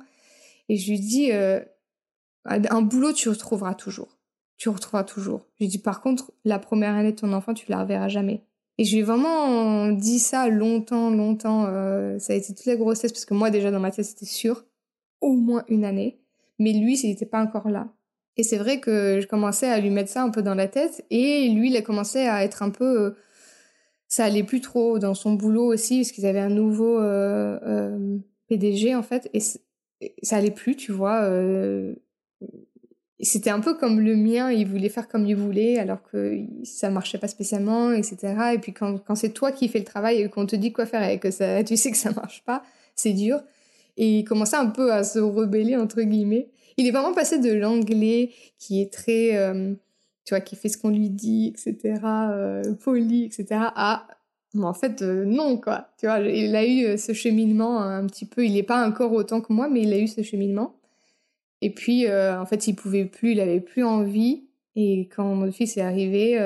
[0.69, 1.59] Et je lui dis, euh,
[2.45, 4.17] un boulot, tu retrouveras toujours.
[4.57, 5.47] Tu retrouveras toujours.
[5.55, 8.43] Je lui dis, par contre, la première année de ton enfant, tu la reverras jamais.
[8.77, 11.65] Et je lui ai vraiment dit ça longtemps, longtemps.
[11.67, 14.25] Euh, ça a été toute la grossesse, parce que moi, déjà, dans ma tête, c'était
[14.25, 14.65] sûr.
[15.21, 16.19] Au moins une année.
[16.59, 17.89] Mais lui, il n'était pas encore là.
[18.37, 21.05] Et c'est vrai que je commençais à lui mettre ça un peu dans la tête.
[21.09, 23.01] Et lui, il a commencé à être un peu...
[23.01, 23.11] Euh,
[24.07, 28.17] ça allait plus trop dans son boulot aussi, parce qu'ils avaient un nouveau euh, euh
[28.47, 29.29] PDG, en fait.
[29.33, 31.27] Et ça allait plus, tu vois.
[33.21, 36.89] C'était un peu comme le mien, il voulait faire comme il voulait, alors que ça
[36.89, 38.51] marchait pas spécialement, etc.
[38.53, 40.85] Et puis quand, quand c'est toi qui fais le travail et qu'on te dit quoi
[40.85, 42.61] faire et que ça, tu sais que ça marche pas,
[42.93, 43.41] c'est dur.
[43.97, 46.49] Et il commençait un peu à se rebeller, entre guillemets.
[46.77, 49.73] Il est vraiment passé de l'anglais, qui est très, euh,
[50.25, 54.07] tu vois, qui fait ce qu'on lui dit, etc., euh, poli, etc., à
[54.53, 55.89] mais en fait, euh, non, quoi.
[55.99, 58.45] Tu vois, il a eu ce cheminement un petit peu.
[58.45, 60.77] Il n'est pas encore autant que moi, mais il a eu ce cheminement.
[61.61, 64.45] Et puis, en fait, il pouvait plus, il avait plus envie.
[64.77, 66.37] Et quand mon fils est arrivé,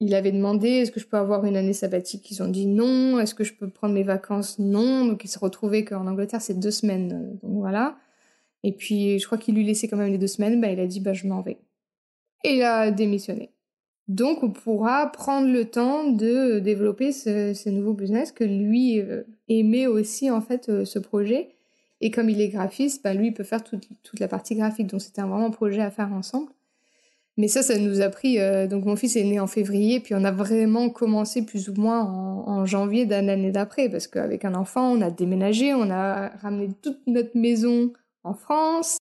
[0.00, 2.30] il avait demandé est-ce que je peux avoir une année sabbatique?
[2.30, 3.18] Ils ont dit non.
[3.18, 4.58] Est-ce que je peux prendre mes vacances?
[4.58, 5.06] Non.
[5.06, 7.38] Donc, il s'est retrouvé qu'en Angleterre, c'est deux semaines.
[7.42, 7.96] Donc, voilà.
[8.62, 10.60] Et puis, je crois qu'il lui laissait quand même les deux semaines.
[10.60, 11.58] Bah, il a dit bah, je m'en vais.
[12.44, 13.50] Et il a démissionné.
[14.08, 19.86] Donc, on pourra prendre le temps de développer ce, nouveau business que lui euh, aimait
[19.86, 21.56] aussi, en fait, ce projet.
[22.02, 24.88] Et comme il est graphiste, bah, lui, il peut faire toute, toute la partie graphique.
[24.88, 26.50] Donc, c'était un vraiment projet à faire ensemble.
[27.36, 28.38] Mais ça, ça nous a pris.
[28.38, 31.74] Euh, donc, mon fils est né en février, puis on a vraiment commencé plus ou
[31.74, 35.90] moins en, en janvier de l'année d'après, parce qu'avec un enfant, on a déménagé, on
[35.90, 37.92] a ramené toute notre maison
[38.24, 38.98] en France.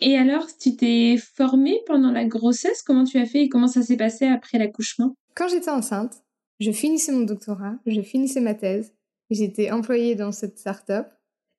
[0.00, 2.82] Et alors, tu t'es formée pendant la grossesse?
[2.82, 5.14] Comment tu as fait et comment ça s'est passé après l'accouchement?
[5.34, 6.22] Quand j'étais enceinte,
[6.60, 8.92] je finissais mon doctorat, je finissais ma thèse,
[9.30, 11.06] j'étais employée dans cette start-up.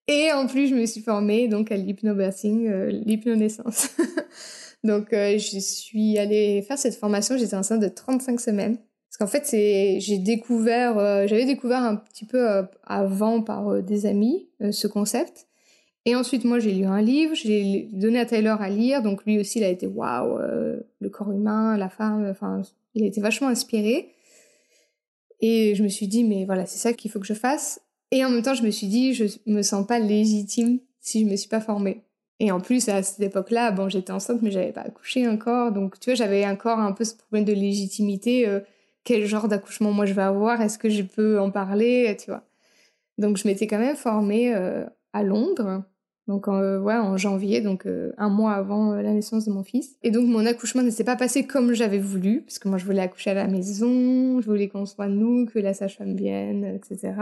[0.07, 3.95] Et en plus, je me suis formée donc à l'hypnobirthing, euh, l'hypnonaissance.
[4.83, 7.37] donc, euh, je suis allée faire cette formation.
[7.37, 8.77] J'étais enceinte de 35 semaines.
[8.77, 13.81] Parce qu'en fait, c'est, j'ai découvert, euh, j'avais découvert un petit peu euh, avant par
[13.81, 15.47] des amis ce concept.
[16.05, 19.01] Et ensuite, moi, j'ai lu un livre, j'ai donné à Taylor à lire.
[19.01, 20.39] Donc, lui aussi, il a été waouh,
[20.99, 22.27] le corps humain, la femme.
[22.29, 22.61] Enfin,
[22.95, 24.13] il a été vachement inspiré.
[25.41, 27.81] Et je me suis dit, mais voilà, c'est ça qu'il faut que je fasse.
[28.11, 31.25] Et en même temps, je me suis dit, je me sens pas légitime si je
[31.25, 32.03] me suis pas formée.
[32.39, 35.71] Et en plus, à cette époque-là, bon, j'étais enceinte, mais j'avais pas accouché encore.
[35.71, 38.47] Donc, tu vois, j'avais encore un peu ce problème de légitimité.
[38.47, 38.61] Euh,
[39.03, 42.43] quel genre d'accouchement moi je vais avoir Est-ce que je peux en parler Tu vois.
[43.17, 45.83] Donc, je m'étais quand même formée euh, à Londres.
[46.29, 49.97] Donc, euh, en janvier, donc euh, un mois avant la naissance de mon fils.
[50.03, 52.85] Et donc, mon accouchement ne s'est pas passé comme j'avais voulu, parce que moi, je
[52.85, 57.13] voulais accoucher à la maison, je voulais qu'on soit nous, que la sage-femme vienne, etc.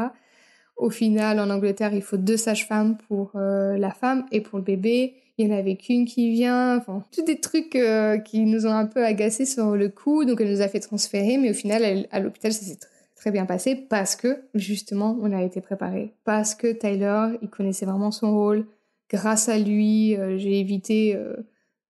[0.77, 4.63] Au final, en Angleterre, il faut deux sages-femmes pour euh, la femme et pour le
[4.63, 5.15] bébé.
[5.37, 6.77] Il y en avait qu'une qui vient.
[6.77, 10.23] Enfin, tous des trucs euh, qui nous ont un peu agacés sur le coup.
[10.23, 11.37] Donc, elle nous a fait transférer.
[11.37, 12.77] Mais au final, à l'hôpital, ça s'est
[13.15, 16.13] très bien passé parce que, justement, on a été préparés.
[16.23, 18.67] Parce que Tyler, il connaissait vraiment son rôle.
[19.09, 21.17] Grâce à lui, euh, j'ai évité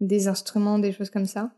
[0.01, 1.51] des instruments, des choses comme ça.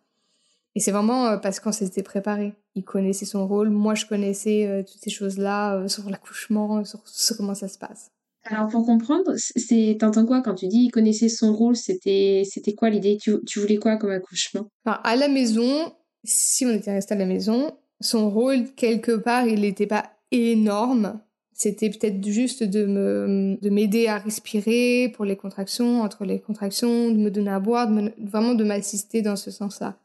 [0.74, 2.54] Et c'est vraiment parce qu'on s'était préparé.
[2.78, 7.00] Il connaissait son rôle, moi je connaissais euh, toutes ces choses-là euh, sur l'accouchement, sur,
[7.08, 8.12] sur, comment ça se passe.
[8.44, 12.74] Alors pour comprendre, c'est t'entends quoi quand tu dis il connaissait son rôle C'était c'était
[12.74, 13.18] quoi l'idée?
[13.20, 14.68] Tu, tu voulais quoi comme accouchement?
[14.86, 19.48] Enfin, À la maison, si on était resté à la maison, son rôle quelque part
[19.48, 21.20] il n'était pas énorme.
[21.52, 27.10] C'était peut-être juste de me de m'aider à respirer pour les contractions, entre les contractions,
[27.10, 29.98] de me donner à boire, de me, vraiment de m'assister dans ce sens-là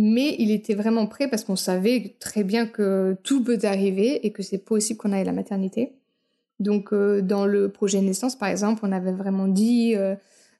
[0.00, 4.32] mais il était vraiment prêt parce qu'on savait très bien que tout peut arriver et
[4.32, 5.92] que c'est possible qu'on aille à la maternité.
[6.58, 10.14] Donc euh, dans le projet naissance par exemple, on avait vraiment dit euh,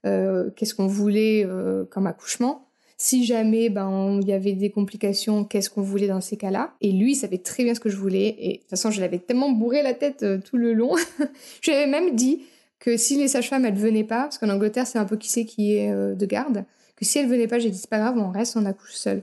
[0.07, 1.47] euh, qu'est-ce qu'on voulait
[1.91, 2.66] comme accouchement.
[2.99, 6.74] Si jamais ben il y avait des complications, qu'est-ce qu'on voulait dans ces cas-là?
[6.82, 9.01] Et lui, il savait très bien ce que je voulais et de toute façon, je
[9.01, 10.95] l'avais tellement bourré la tête tout le long.
[11.62, 12.43] je lui avais même dit
[12.78, 15.47] que si les sages-femmes elles venaient pas, parce qu'en Angleterre c'est un peu qui sait
[15.47, 16.66] qui est de garde,
[17.05, 19.22] si elle venait pas, j'ai dit c'est pas grave, on reste, on accouche seul.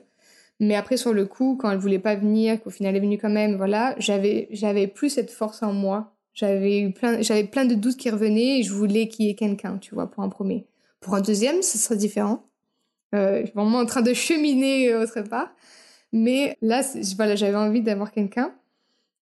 [0.60, 3.18] Mais après sur le coup, quand elle voulait pas venir, qu'au final elle est venue
[3.18, 6.14] quand même, voilà, j'avais j'avais plus cette force en moi.
[6.34, 9.36] J'avais eu plein j'avais plein de doutes qui revenaient et je voulais qu'il y ait
[9.36, 10.66] quelqu'un, tu vois, pour un premier.
[11.00, 12.44] Pour un deuxième, ce serait différent.
[13.16, 15.50] Euh, je suis vraiment en train de cheminer autre part.
[16.12, 16.82] Mais là,
[17.16, 18.54] voilà, j'avais envie d'avoir quelqu'un.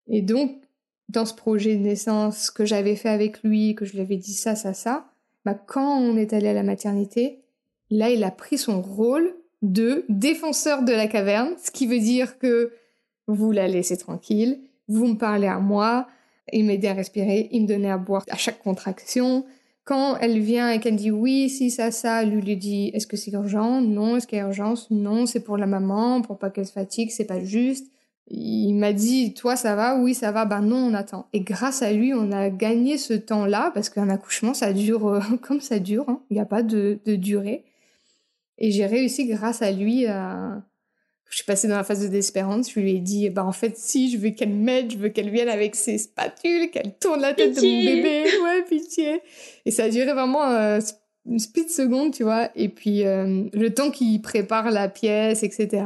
[0.07, 0.61] Et donc,
[1.09, 4.33] dans ce projet de naissance que j'avais fait avec lui, que je lui avais dit
[4.33, 5.07] ça, ça, ça,
[5.45, 7.39] bah, quand on est allé à la maternité,
[7.89, 12.37] là, il a pris son rôle de défenseur de la caverne, ce qui veut dire
[12.37, 12.71] que
[13.27, 16.07] vous la laissez tranquille, vous me parlez à moi,
[16.53, 19.45] il m'aidait à respirer, il me donnait à boire à chaque contraction.
[19.83, 23.17] Quand elle vient et qu'elle dit oui, si, ça, ça, lui lui dit est-ce que
[23.17, 23.81] c'est urgent?
[23.81, 24.17] Non.
[24.17, 24.89] Est-ce qu'il y a urgence?
[24.89, 27.87] Non, c'est pour la maman, pour pas qu'elle se fatigue, c'est pas juste.
[28.27, 29.95] Il m'a dit toi ça va?
[29.99, 30.45] Oui, ça va.
[30.45, 31.27] Ben non, on attend.
[31.33, 35.19] Et grâce à lui, on a gagné ce temps-là parce qu'un accouchement ça dure euh,
[35.41, 36.05] comme ça dure.
[36.07, 36.19] Hein.
[36.31, 37.63] Il n'y a pas de, de durée.
[38.57, 40.63] Et j'ai réussi grâce à lui à
[41.29, 42.71] je suis passée dans la phase de désespérance.
[42.71, 45.29] Je lui ai dit, bah en fait, si, je veux qu'elle m'aide, je veux qu'elle
[45.29, 48.23] vienne avec ses spatules, qu'elle tourne la tête de mon bébé.
[48.43, 49.21] Ouais, pitié.
[49.65, 50.79] Et ça a duré vraiment euh,
[51.25, 52.49] une split seconde, tu vois.
[52.55, 55.83] Et puis, euh, le temps qu'il prépare la pièce, etc.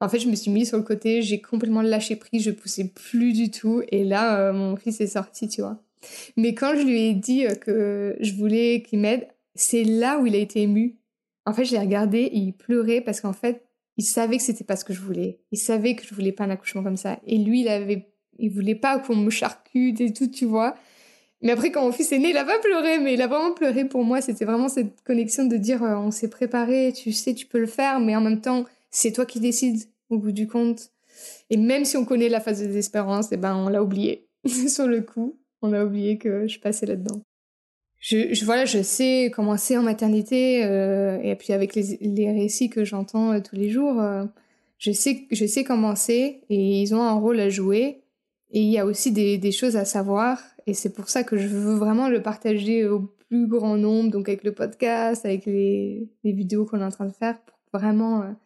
[0.00, 2.88] En fait, je me suis mise sur le côté, j'ai complètement lâché prise, je poussais
[2.88, 3.82] plus du tout.
[3.92, 5.78] Et là, euh, mon fils est sorti, tu vois.
[6.36, 10.34] Mais quand je lui ai dit que je voulais qu'il m'aide, c'est là où il
[10.34, 10.96] a été ému.
[11.46, 13.64] En fait, je l'ai regardé et il pleurait parce qu'en fait,
[13.96, 15.40] il savait que c'était pas ce que je voulais.
[15.52, 17.20] Il savait que je voulais pas un accouchement comme ça.
[17.26, 20.74] Et lui, il avait, il voulait pas qu'on me charcute et tout, tu vois.
[21.42, 23.52] Mais après, quand mon fils est né, il a pas pleuré, mais il a vraiment
[23.52, 24.20] pleuré pour moi.
[24.20, 27.66] C'était vraiment cette connexion de dire, euh, on s'est préparé, tu sais, tu peux le
[27.66, 30.90] faire, mais en même temps, c'est toi qui décides au bout du compte.
[31.50, 34.28] Et même si on connaît la phase de désespérance, eh ben, on l'a oublié.
[34.68, 37.22] Sur le coup, on a oublié que je passais là-dedans
[38.04, 42.84] je, voilà, je sais comment c'est en maternité, euh, et puis avec les, récits que
[42.84, 44.26] j'entends euh, tous les jours, euh,
[44.76, 48.02] je sais, je sais comment c'est, et ils ont un rôle à jouer,
[48.50, 51.48] et il y a aussi des, choses à savoir, et c'est pour ça que je
[51.48, 56.32] veux vraiment le partager au plus grand nombre, donc avec le podcast, avec les, les
[56.32, 58.36] vidéos qu'on est en train de faire, pour vraiment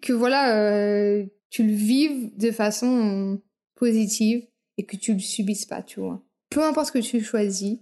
[0.00, 3.40] que voilà, tu le vives de façon
[3.76, 4.44] positive
[4.76, 6.20] et que tu le subisses pas, tu vois.
[6.50, 7.78] Peu importe ce que tu choisis,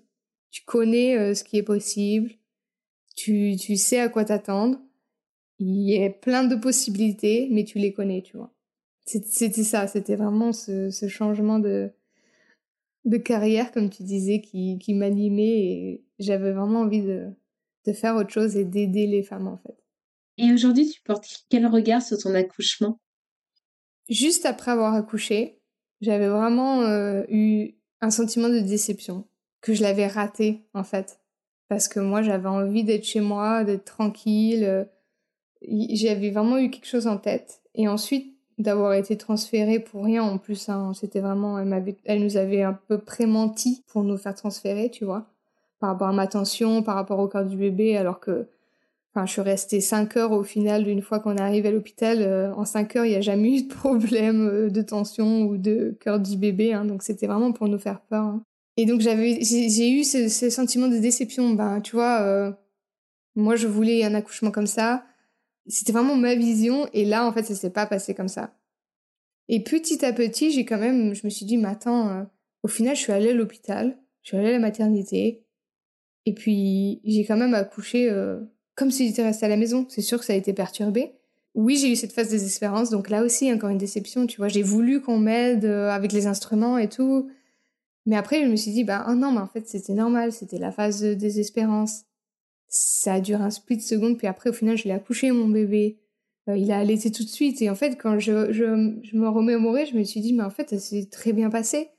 [0.50, 2.32] tu connais euh, ce qui est possible,
[3.16, 4.78] tu, tu sais à quoi t'attendre.
[5.58, 8.52] Il y a plein de possibilités, mais tu les connais, tu vois.
[9.04, 11.90] C'était ça, c'était vraiment ce, ce, changement de,
[13.04, 17.28] de carrière, comme tu disais, qui, qui m'animait et j'avais vraiment envie de,
[17.86, 19.76] de faire autre chose et d'aider les femmes, en fait.
[20.38, 23.00] Et aujourd'hui, tu portes quel regard sur ton accouchement?
[24.08, 25.60] Juste après avoir accouché,
[26.00, 29.26] j'avais vraiment euh, eu un sentiment de déception
[29.60, 31.20] que je l'avais raté en fait
[31.70, 34.64] parce que moi j'avais envie d'être chez moi, d'être tranquille.
[34.64, 34.84] Euh,
[35.62, 40.36] j'avais vraiment eu quelque chose en tête et ensuite d'avoir été transférée pour rien en
[40.36, 40.68] plus.
[40.68, 41.58] Hein, c'était vraiment,
[42.04, 45.26] elle, nous avait un peu prémenti pour nous faire transférer, tu vois,
[45.78, 48.46] par rapport à ma tension, par rapport au cœur du bébé, alors que
[49.12, 52.18] Enfin, je suis restée 5 heures au final d'une fois qu'on est arrivé à l'hôpital.
[52.22, 55.56] Euh, en 5 heures, il n'y a jamais eu de problème euh, de tension ou
[55.56, 56.72] de cœur du bébé.
[56.72, 58.24] Hein, donc c'était vraiment pour nous faire peur.
[58.24, 58.42] Hein.
[58.76, 61.50] Et donc j'avais, j'ai eu ce, sentiment de déception.
[61.50, 62.52] Ben, tu vois, euh,
[63.34, 65.04] moi je voulais un accouchement comme ça.
[65.66, 66.88] C'était vraiment ma vision.
[66.92, 68.54] Et là, en fait, ça s'est pas passé comme ça.
[69.48, 72.22] Et petit à petit, j'ai quand même, je me suis dit, mais attends, euh,
[72.62, 75.44] au final, je suis allée à l'hôpital, je suis allée à la maternité.
[76.26, 78.40] Et puis, j'ai quand même accouché euh,
[78.76, 79.86] comme si j'étais restée à la maison.
[79.88, 81.12] C'est sûr que ça a été perturbé.
[81.54, 82.90] Oui, j'ai eu cette phase désespérance.
[82.90, 84.48] Donc là aussi, encore une déception, tu vois.
[84.48, 87.28] J'ai voulu qu'on m'aide avec les instruments et tout.
[88.10, 90.58] Mais après, je me suis dit, bah, oh non, mais en fait, c'était normal, c'était
[90.58, 92.06] la phase de désespérance.
[92.66, 96.00] Ça a duré un split seconde, puis après, au final, je l'ai accouché, mon bébé.
[96.48, 97.62] Euh, il a allaité tout de suite.
[97.62, 100.50] Et en fait, quand je, je, je me remémorais, je me suis dit, mais en
[100.50, 101.90] fait, ça s'est très bien passé.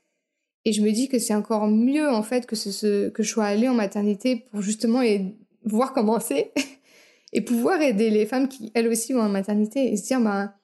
[0.66, 3.46] Et je me dis que c'est encore mieux, en fait, que, ce, que je sois
[3.46, 5.34] allée en maternité pour justement et
[5.64, 6.52] voir comment c'est.
[7.32, 10.56] et pouvoir aider les femmes qui, elles aussi, vont en maternité et se dire, bah,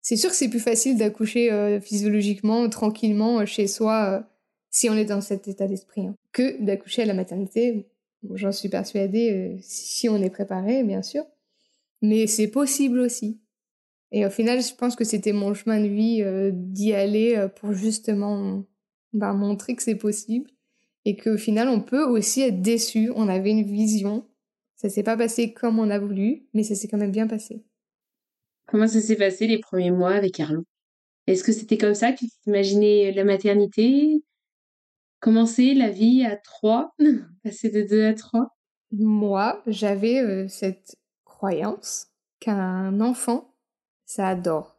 [0.00, 4.37] c'est sûr que c'est plus facile d'accoucher euh, physiologiquement, tranquillement, chez soi euh,
[4.70, 7.88] si on est dans cet état d'esprit, hein, que d'accoucher à la maternité.
[8.34, 11.24] J'en suis persuadée, euh, si on est préparé, bien sûr.
[12.02, 13.40] Mais c'est possible aussi.
[14.10, 17.48] Et au final, je pense que c'était mon chemin de vie euh, d'y aller euh,
[17.48, 18.64] pour justement
[19.12, 20.50] bah, montrer que c'est possible
[21.04, 23.10] et qu'au final, on peut aussi être déçu.
[23.14, 24.26] On avait une vision.
[24.76, 27.64] Ça s'est pas passé comme on a voulu, mais ça s'est quand même bien passé.
[28.66, 30.64] Comment ça s'est passé les premiers mois avec Arlo
[31.26, 34.22] Est-ce que c'était comme ça que tu t'imaginais la maternité?
[35.20, 36.94] Commencer la vie à trois,
[37.44, 38.56] passer de deux à trois?
[38.92, 42.08] Moi, j'avais euh, cette croyance
[42.40, 43.54] qu'un enfant,
[44.06, 44.76] ça adore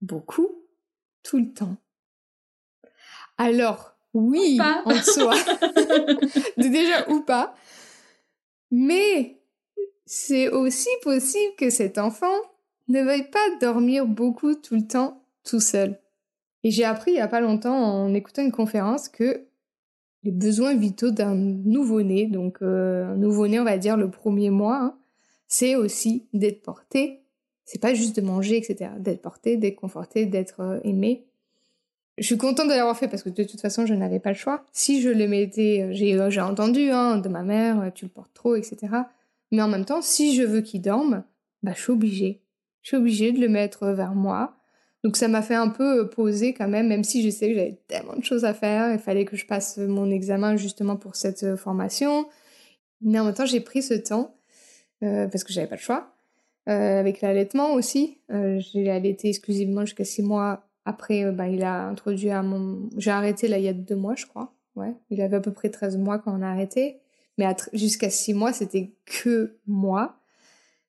[0.00, 0.48] beaucoup,
[1.22, 1.76] tout le temps.
[3.38, 5.34] Alors, oui, en soi,
[6.56, 7.54] déjà ou pas,
[8.70, 9.40] mais
[10.06, 12.36] c'est aussi possible que cet enfant
[12.88, 15.98] ne veuille pas dormir beaucoup tout le temps tout seul.
[16.62, 19.46] Et j'ai appris il y a pas longtemps en écoutant une conférence que
[20.24, 24.78] les besoins vitaux d'un nouveau-né, donc euh, un nouveau-né, on va dire le premier mois,
[24.78, 24.96] hein,
[25.46, 27.20] c'est aussi d'être porté.
[27.66, 28.90] C'est pas juste de manger, etc.
[28.98, 31.24] D'être porté, d'être conforté, d'être euh, aimé.
[32.18, 34.36] Je suis contente de l'avoir fait parce que de toute façon, je n'avais pas le
[34.36, 34.64] choix.
[34.72, 38.54] Si je le mettais, euh, j'ai, entendu hein, de ma mère, tu le portes trop,
[38.56, 38.76] etc.
[39.52, 41.24] Mais en même temps, si je veux qu'il dorme,
[41.62, 42.40] bah, je suis obligée.
[42.82, 44.56] Je suis obligée de le mettre vers moi.
[45.04, 47.54] Donc ça m'a fait un peu euh, poser quand même, même si je sais que
[47.54, 48.90] j'avais tellement de choses à faire.
[48.90, 52.26] Il fallait que je passe mon examen justement pour cette euh, formation.
[53.02, 54.34] Mais en même temps, j'ai pris ce temps
[55.02, 56.10] euh, parce que j'avais pas le choix.
[56.70, 60.66] Euh, avec l'allaitement aussi, euh, j'ai allaité exclusivement jusqu'à six mois.
[60.86, 62.88] Après, ben, il a introduit à mon...
[62.96, 64.54] J'ai arrêté là il y a deux mois, je crois.
[64.74, 66.98] Ouais, il avait à peu près 13 mois quand on a arrêté.
[67.36, 70.16] Mais jusqu'à six mois, c'était que moi.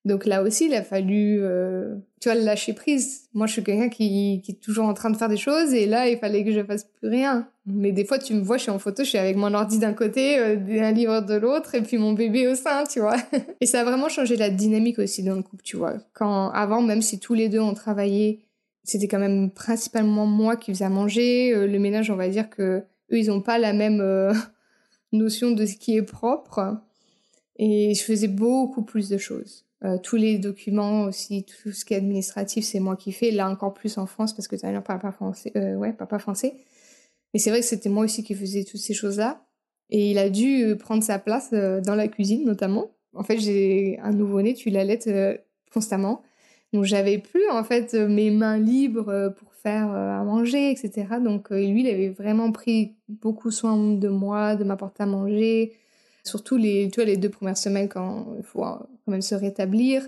[0.05, 3.27] Donc là aussi, il a fallu, euh, tu vois, lâcher prise.
[3.33, 6.07] Moi, je suis quelqu'un qui, est toujours en train de faire des choses et là,
[6.07, 7.49] il fallait que je fasse plus rien.
[7.65, 9.79] Mais des fois, tu me vois, je suis en photo, je suis avec mon ordi
[9.79, 13.17] d'un côté, euh, un livre de l'autre et puis mon bébé au sein, tu vois.
[13.61, 15.95] et ça a vraiment changé la dynamique aussi dans le couple, tu vois.
[16.13, 18.43] Quand avant, même si tous les deux ont travaillé,
[18.83, 21.51] c'était quand même principalement moi qui faisais à manger.
[21.51, 24.03] Euh, le ménage, on va dire que eux, ils ont pas la même
[25.11, 26.77] notion de ce qui est propre.
[27.57, 29.65] Et je faisais beaucoup plus de choses.
[29.86, 33.31] Euh, tous les documents aussi, tout ce qui est administratif, c'est moi qui fais.
[33.31, 35.51] Là encore plus en France parce que tu as un papa français.
[35.55, 36.53] Euh, ouais, français.
[37.33, 39.45] Mais c'est vrai que c'était moi aussi qui faisais toutes ces choses-là.
[39.91, 42.91] Et il a dû euh, prendre sa place dans la cuisine notamment.
[43.13, 45.09] En fait, j'ai un nouveau-né, tu l'allaites
[45.71, 46.21] constamment.
[46.73, 51.05] Donc j'avais plus en fait mes mains libres pour faire à manger, etc.
[51.23, 55.71] Donc lui, il avait vraiment pris beaucoup soin de moi, de m'apporter à manger,
[56.26, 60.07] Surtout les, tu vois, les deux premières semaines quand il faut quand même se rétablir,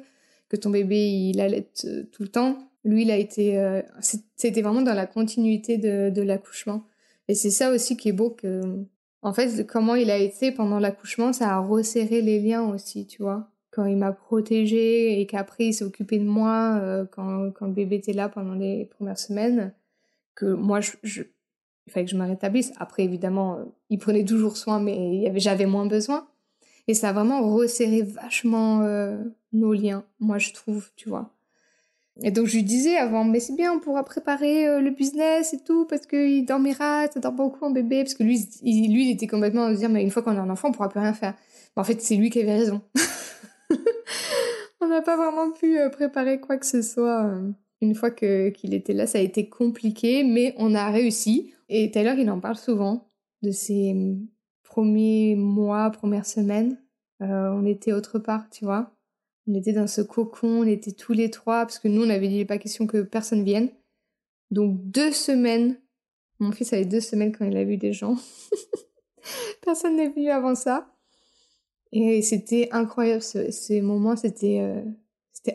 [0.49, 1.70] que ton bébé il allait
[2.11, 2.57] tout le temps.
[2.84, 3.82] Lui, il a été, euh,
[4.36, 6.86] c'était vraiment dans la continuité de, l'accouchement.
[7.28, 8.61] Et c'est ça aussi qui est beau que,
[9.22, 13.22] en fait, comment il a été pendant l'accouchement, ça a resserré les liens aussi, tu
[13.22, 13.51] vois.
[13.72, 17.74] Quand il m'a protégée et qu'après il s'est occupé de moi euh, quand, quand le
[17.74, 19.74] bébé était là pendant les premières semaines,
[20.34, 21.24] que moi je
[21.88, 22.73] il fallait que je me rétablisse.
[22.77, 26.27] Après, évidemment, euh, il prenait toujours soin, mais j'avais moins besoin.
[26.88, 29.17] Et ça a vraiment resserré vachement euh,
[29.53, 31.33] nos liens, moi, je trouve, tu vois.
[32.23, 35.53] Et donc, je lui disais avant, mais c'est bien, on pourra préparer euh, le business
[35.53, 38.03] et tout, parce qu'il dormira, ça dort beaucoup en bébé.
[38.03, 40.41] Parce que lui, il, lui, il était complètement à dire, mais une fois qu'on a
[40.41, 41.35] un enfant, on pourra plus rien faire.
[41.75, 42.81] en fait, c'est lui qui avait raison.
[44.81, 47.31] on n'a pas vraiment pu préparer quoi que ce soit.
[47.82, 51.53] Une fois qu'il était là, ça a été compliqué, mais on a réussi.
[51.69, 53.09] Et Taylor, il en parle souvent
[53.43, 53.95] de ses
[54.63, 56.82] premiers mois, premières semaines.
[57.21, 58.95] Euh, on était autre part, tu vois.
[59.47, 62.28] On était dans ce cocon, on était tous les trois, parce que nous, on avait
[62.28, 63.69] dit, pas question que personne vienne.
[64.51, 65.80] Donc, deux semaines.
[66.39, 68.17] Mon fils avait deux semaines quand il a vu des gens.
[69.61, 70.93] personne n'est venu avant ça.
[71.91, 74.82] Et c'était incroyable, ce, ces moments, c'était euh,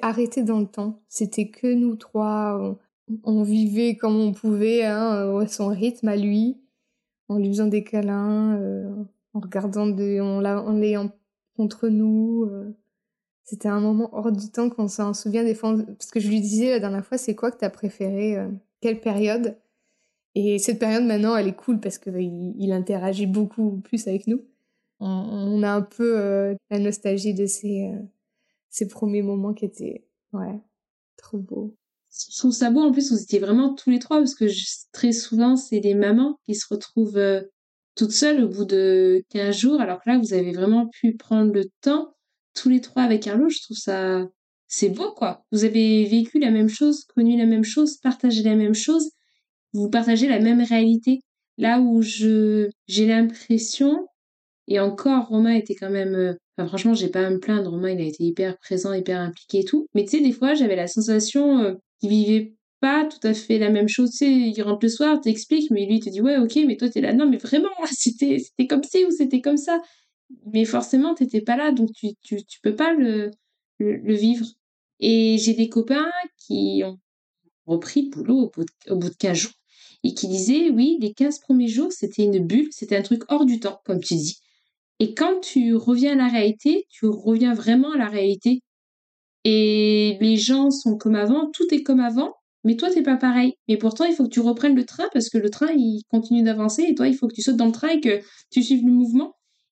[0.02, 1.02] arrêté dans le temps.
[1.08, 2.78] C'était que nous trois
[3.24, 6.60] on vivait comme on pouvait, hein, à son rythme à lui,
[7.28, 8.90] en lui faisant des câlins, euh,
[9.34, 11.10] en regardant des, en l'ayant
[11.56, 12.44] contre nous.
[12.50, 12.76] Euh.
[13.44, 15.76] C'était un moment hors du temps qu'on s'en souvient des fois.
[15.98, 18.48] Parce que je lui disais la dernière fois, c'est quoi que t'as préféré euh,
[18.80, 19.56] Quelle période?
[20.34, 24.40] Et cette période maintenant, elle est cool parce qu'il il interagit beaucoup plus avec nous.
[25.00, 27.92] On, on a un peu la nostalgie de ces,
[28.72, 30.60] ces premiers moments qui étaient ouais,
[31.16, 31.76] trop beaux.
[32.10, 34.46] Je trouve ça beau en plus vous étiez vraiment tous les trois parce que
[34.92, 37.42] très souvent c'est les mamans qui se retrouvent euh,
[37.94, 41.52] toutes seules au bout de 15 jours alors que là vous avez vraiment pu prendre
[41.52, 42.12] le temps
[42.54, 44.28] tous les trois avec Carlo je trouve ça
[44.68, 45.44] c'est beau quoi.
[45.52, 49.12] Vous avez vécu la même chose connu la même chose partagé la même chose
[49.72, 51.22] vous partagez la même réalité.
[51.58, 54.06] Là où je j'ai l'impression
[54.68, 57.70] et encore Romain était quand même euh, Enfin, franchement, j'ai pas à me plaindre.
[57.70, 59.86] Romain, il a été hyper présent, hyper impliqué et tout.
[59.94, 63.58] Mais tu sais, des fois, j'avais la sensation euh, qui vivait pas tout à fait
[63.58, 64.10] la même chose.
[64.10, 66.76] Tu sais, il rentre le soir, t'explique, mais lui, il te dit, ouais, ok, mais
[66.76, 67.14] toi, t'es là.
[67.14, 69.80] Non, mais vraiment, c'était, c'était comme ci ou c'était comme ça.
[70.52, 73.30] Mais forcément, t'étais pas là, donc tu, tu, tu peux pas le,
[73.78, 74.46] le, vivre.
[75.00, 76.98] Et j'ai des copains qui ont
[77.66, 79.52] repris le boulot au bout, de, au bout de 15 jours
[80.04, 83.44] et qui disaient, oui, les 15 premiers jours, c'était une bulle, c'était un truc hors
[83.44, 84.40] du temps, comme tu dis.
[85.02, 88.62] Et quand tu reviens à la réalité, tu reviens vraiment à la réalité
[89.42, 93.54] et les gens sont comme avant, tout est comme avant, mais toi, t'es pas pareil.
[93.66, 96.44] Mais pourtant, il faut que tu reprennes le train parce que le train, il continue
[96.44, 98.20] d'avancer et toi, il faut que tu sautes dans le train et que
[98.52, 99.34] tu suives le mouvement.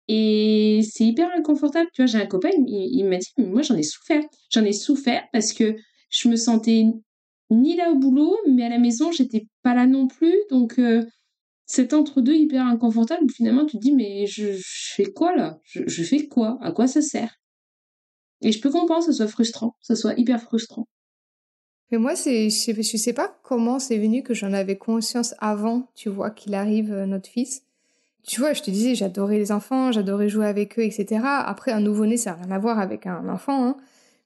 [0.08, 1.88] Et c'est hyper inconfortable.
[1.94, 4.22] Tu vois, j'ai un copain, il, m'a dit, moi, j'en ai souffert.
[4.50, 5.74] J'en ai souffert parce que
[6.10, 6.84] je me sentais
[7.48, 10.36] ni là au boulot, mais à la maison, j'étais pas là non plus.
[10.50, 11.02] Donc, euh,
[11.66, 15.60] cet entre-deux hyper inconfortable, finalement, tu te dis, mais je, fais quoi là?
[15.64, 16.58] Je, fais quoi?
[16.60, 17.40] À quoi ça sert?
[18.42, 20.86] Et je peux comprendre que ce soit frustrant, que ce soit hyper frustrant.
[21.90, 26.10] Mais moi, je, sais, sais pas comment c'est venu que j'en avais conscience avant, tu
[26.10, 27.62] vois, qu'il arrive, euh, notre fils.
[28.26, 31.20] Tu vois, je te disais, j'adorais les enfants, j'adorais jouer avec eux, etc.
[31.24, 33.66] Après, un nouveau-né, ça n'a rien à voir avec un enfant.
[33.66, 33.76] Hein.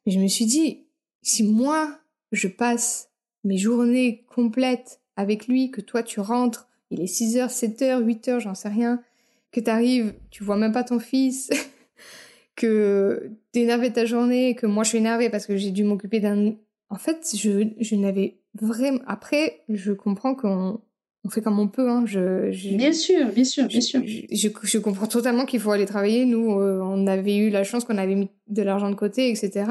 [0.07, 0.87] Mais je me suis dit,
[1.23, 1.99] si moi,
[2.33, 3.11] je passe
[3.45, 8.55] mes journées complètes avec lui, que toi, tu rentres, il est 6h, 7h, 8h, j'en
[8.55, 9.03] sais rien,
[9.53, 11.51] que t'arrives, tu vois même pas ton fils,
[12.57, 16.21] que t'es énervé ta journée, que moi je suis énervée parce que j'ai dû m'occuper
[16.21, 16.55] d'un...
[16.91, 19.01] En fait, je, je n'avais vraiment...
[19.07, 20.81] Après, je comprends qu'on
[21.25, 21.91] on fait comme on peut.
[21.91, 22.05] Hein.
[22.07, 24.01] Je, bien sûr, bien sûr, bien sûr.
[24.05, 26.25] Je, je, comprends totalement qu'il faut aller travailler.
[26.25, 29.71] Nous, euh, on avait eu la chance qu'on avait mis de l'argent de côté, etc.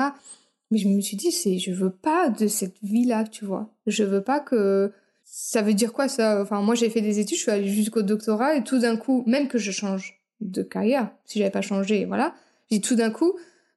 [0.70, 3.74] Mais je me suis dit, c'est, je veux pas de cette vie-là, tu vois.
[3.88, 4.92] Je veux pas que
[5.40, 6.42] ça veut dire quoi ça?
[6.42, 9.24] Enfin, moi j'ai fait des études, je suis allée jusqu'au doctorat et tout d'un coup,
[9.28, 12.34] même que je change de carrière, si j'avais pas changé, voilà,
[12.72, 13.34] j'ai tout d'un coup,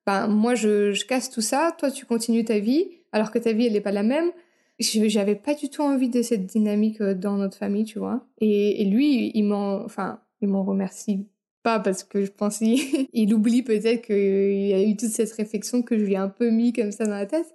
[0.06, 3.66] ben moi je, casse tout ça, toi tu continues ta vie, alors que ta vie
[3.66, 4.30] elle n'est pas la même.
[4.78, 8.26] J'avais pas du tout envie de cette dynamique euh, dans notre famille, tu vois.
[8.40, 11.28] Et, lui, il m'en, enfin, il m'en remercie
[11.62, 15.98] pas parce que je pense il oublie peut-être qu'il a eu toute cette réflexion que
[15.98, 17.54] je lui ai un peu mis comme ça dans la tête.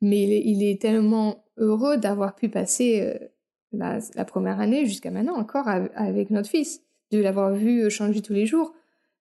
[0.00, 3.16] Mais il est, il est tellement heureux d'avoir pu passer
[3.80, 6.80] euh, la, première année jusqu'à maintenant encore avec notre fils,
[7.12, 8.74] de l'avoir vu euh, changer tous les jours.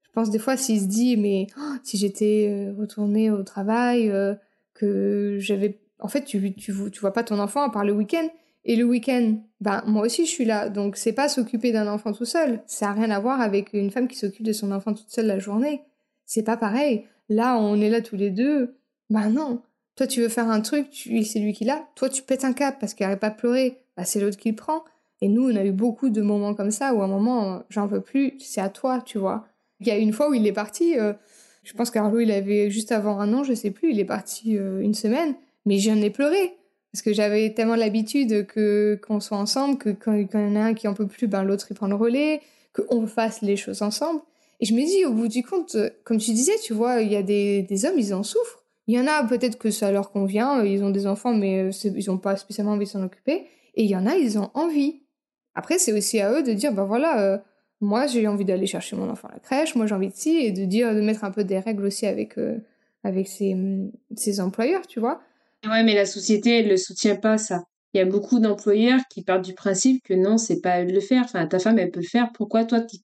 [0.03, 4.09] Je pense des fois s'il se dit mais oh, si j'étais euh, retournée au travail,
[4.09, 4.35] euh,
[4.73, 5.79] que j'avais...
[5.99, 8.27] En fait, tu, tu, vois pas ton enfant à part le week-end.
[8.65, 10.69] Et le week-end, ben moi aussi je suis là.
[10.69, 12.61] Donc c'est pas s'occuper d'un enfant tout seul.
[12.65, 15.27] Ça a rien à voir avec une femme qui s'occupe de son enfant toute seule
[15.27, 15.81] la journée.
[16.25, 17.05] C'est pas pareil.
[17.27, 18.77] Là, on est là tous les deux.
[19.09, 19.61] Ben non.
[19.95, 20.87] Toi, tu veux faire un truc,
[21.23, 21.87] c'est lui qui l'a.
[21.95, 23.79] Toi, tu pètes un cap parce qu'il n'arrête pas de pleurer.
[23.95, 24.83] Bah, c'est l'autre qui le prend.
[25.21, 27.87] Et nous, on a eu beaucoup de moments comme ça où à un moment, j'en
[27.87, 29.47] veux plus, c'est à toi, tu vois.
[29.79, 31.13] Il y a une fois où il est parti, euh,
[31.63, 34.57] je pense qu'Arlo, il avait juste avant un an, je sais plus, il est parti
[34.57, 35.35] euh, une semaine,
[35.65, 36.53] mais j'en ai pleuré.
[36.91, 40.59] Parce que j'avais tellement l'habitude que qu'on soit ensemble, que quand, il y en a
[40.59, 42.41] un qui en peut plus, ben l'autre il prend le relais,
[42.73, 44.21] qu'on fasse les choses ensemble.
[44.59, 47.15] Et je me dis, au bout du compte, comme tu disais, tu vois, il y
[47.15, 48.62] a des, des hommes, ils en souffrent.
[48.87, 52.05] Il y en a peut-être que ça leur convient, ils ont des enfants, mais ils
[52.07, 53.45] n'ont pas spécialement envie de s'en occuper.
[53.75, 55.03] Et il y en a, ils ont envie.
[55.55, 57.37] Après, c'est aussi à eux de dire, ben voilà, euh,
[57.81, 60.35] moi j'ai envie d'aller chercher mon enfant à la crèche, moi j'ai envie de ci,
[60.37, 62.57] et de dire, de mettre un peu des règles aussi avec, euh,
[63.03, 63.55] avec ses,
[64.15, 65.21] ses employeurs, tu vois.
[65.65, 67.63] Ouais, mais la société, elle le soutient pas, ça.
[67.93, 70.87] Il y a beaucoup d'employeurs qui partent du principe que non, c'est pas à eux
[70.87, 71.23] de le faire.
[71.25, 72.31] Enfin, ta femme, elle peut le faire.
[72.33, 72.97] Pourquoi toi, tu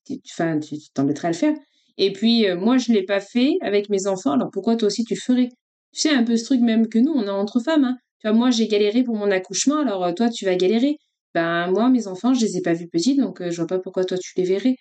[0.94, 1.54] t'embêterais à le faire?
[1.98, 4.32] Et puis, euh, moi, je l'ai pas fait avec mes enfants.
[4.32, 5.50] Alors pourquoi toi aussi tu ferais?
[5.94, 7.86] Tu sais, un peu ce truc même que nous, on est entre femmes.
[7.86, 7.98] Hein.
[8.20, 10.98] Tu vois, moi, j'ai galéré pour mon accouchement, alors euh, toi, tu vas galérer.
[11.34, 13.80] Ben, moi, mes enfants, je les ai pas vus petits, donc euh, je vois pas
[13.80, 14.76] pourquoi toi, tu les verrais.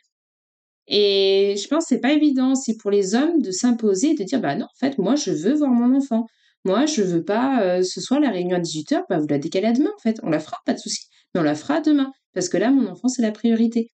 [0.88, 4.40] Et je pense que c'est pas évident, c'est pour les hommes de s'imposer, de dire,
[4.40, 6.26] bah non, en fait, moi, je veux voir mon enfant.
[6.64, 9.66] Moi, je veux pas, euh, ce soit la réunion à 18h, bah, vous la décalez
[9.68, 10.18] à demain, en fait.
[10.22, 11.06] On la fera, pas de souci.
[11.34, 12.12] Mais on la fera demain.
[12.34, 13.90] Parce que là, mon enfant, c'est la priorité.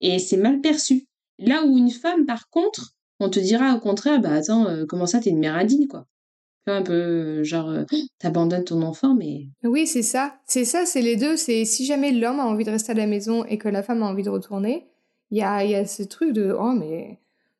[0.00, 1.06] Et c'est mal perçu.
[1.38, 5.20] Là où une femme, par contre, on te dira au contraire, bah attends, comment ça,
[5.20, 6.06] t'es une mère indigne, quoi
[6.72, 7.84] un peu euh, genre euh,
[8.18, 10.36] t'abandonnes ton enfant mais oui c'est ça.
[10.46, 11.36] C'est ça c'est les deux.
[11.36, 14.02] C'est si jamais l'homme a envie de rester à la maison et que la femme
[14.02, 14.86] a envie de retourner
[15.30, 17.18] il y a y a ce truc de oh mais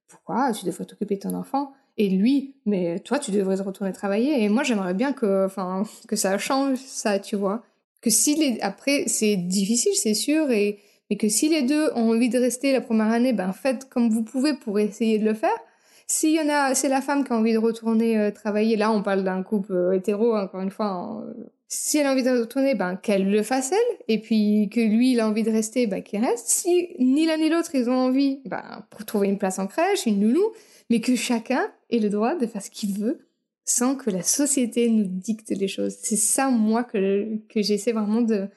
[0.09, 1.73] pourquoi tu devrais t'occuper de ton enfant?
[1.99, 4.43] Et lui mais toi tu devrais retourner travailler.
[4.43, 7.63] Et moi j'aimerais bien que enfin que ça change ça tu vois.
[8.01, 12.11] Que si les après c'est difficile c'est sûr et mais que si les deux ont
[12.11, 15.35] envie de rester la première année ben faites comme vous pouvez pour essayer de le
[15.35, 15.57] faire
[16.07, 18.77] s'il y en a, c'est la femme qui a envie de retourner euh, travailler.
[18.77, 21.25] Là, on parle d'un couple euh, hétéro, encore une fois.
[21.69, 25.13] Si elle a envie de retourner, ben qu'elle le fasse elle, et puis que lui,
[25.13, 26.47] il a envie de rester, ben qu'il reste.
[26.47, 30.07] Si ni l'un ni l'autre, ils ont envie, ben pour trouver une place en crèche,
[30.07, 30.53] une nounou,
[30.91, 33.27] mais que chacun ait le droit de faire ce qu'il veut,
[33.65, 35.97] sans que la société nous dicte les choses.
[36.01, 38.49] C'est ça, moi, que que j'essaie vraiment de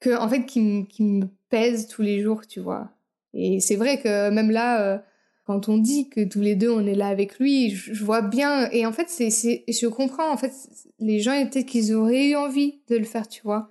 [0.00, 2.90] que en fait qui, qui me pèse tous les jours, tu vois.
[3.32, 5.04] Et c'est vrai que même là.
[5.48, 8.22] Euh, quand on dit que tous les deux on est là avec lui, je, vois
[8.22, 8.70] bien.
[8.70, 10.30] Et en fait, c'est, je comprends.
[10.30, 10.52] En fait,
[10.98, 13.70] les gens peut-être qu'ils auraient eu envie de le faire, tu vois.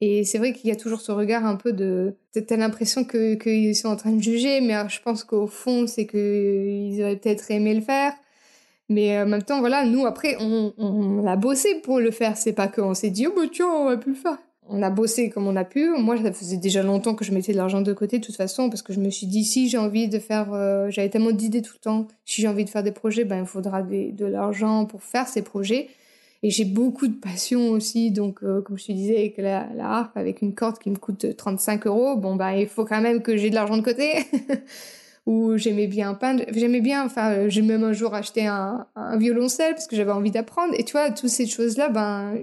[0.00, 3.34] Et c'est vrai qu'il y a toujours ce regard un peu de, t'as l'impression que
[3.34, 7.50] qu'ils sont en train de juger, mais je pense qu'au fond c'est qu'ils auraient peut-être
[7.50, 8.12] aimé le faire.
[8.88, 12.36] Mais en même temps, voilà, nous après on, on, a bossé pour le faire.
[12.36, 14.38] C'est pas qu'on s'est dit oh bah tiens on va plus le faire
[14.68, 15.90] on a bossé comme on a pu.
[15.98, 18.68] Moi, ça faisait déjà longtemps que je mettais de l'argent de côté, de toute façon,
[18.68, 21.62] parce que je me suis dit, si j'ai envie de faire, euh, j'avais tellement d'idées
[21.62, 24.84] tout le temps, si j'ai envie de faire des projets, ben, il faudra de l'argent
[24.86, 25.88] pour faire ces projets.
[26.42, 29.90] Et j'ai beaucoup de passion aussi, donc euh, comme je te disais, avec la, la,
[29.90, 33.22] harpe, avec une corde qui me coûte 35 euros, bon bah il faut quand même
[33.22, 34.12] que j'ai de l'argent de côté.
[35.26, 39.74] Ou j'aimais bien peindre, j'aimais bien, enfin j'ai même un jour acheté un, un violoncelle
[39.74, 40.72] parce que j'avais envie d'apprendre.
[40.78, 42.34] Et tu vois, toutes ces choses-là, ben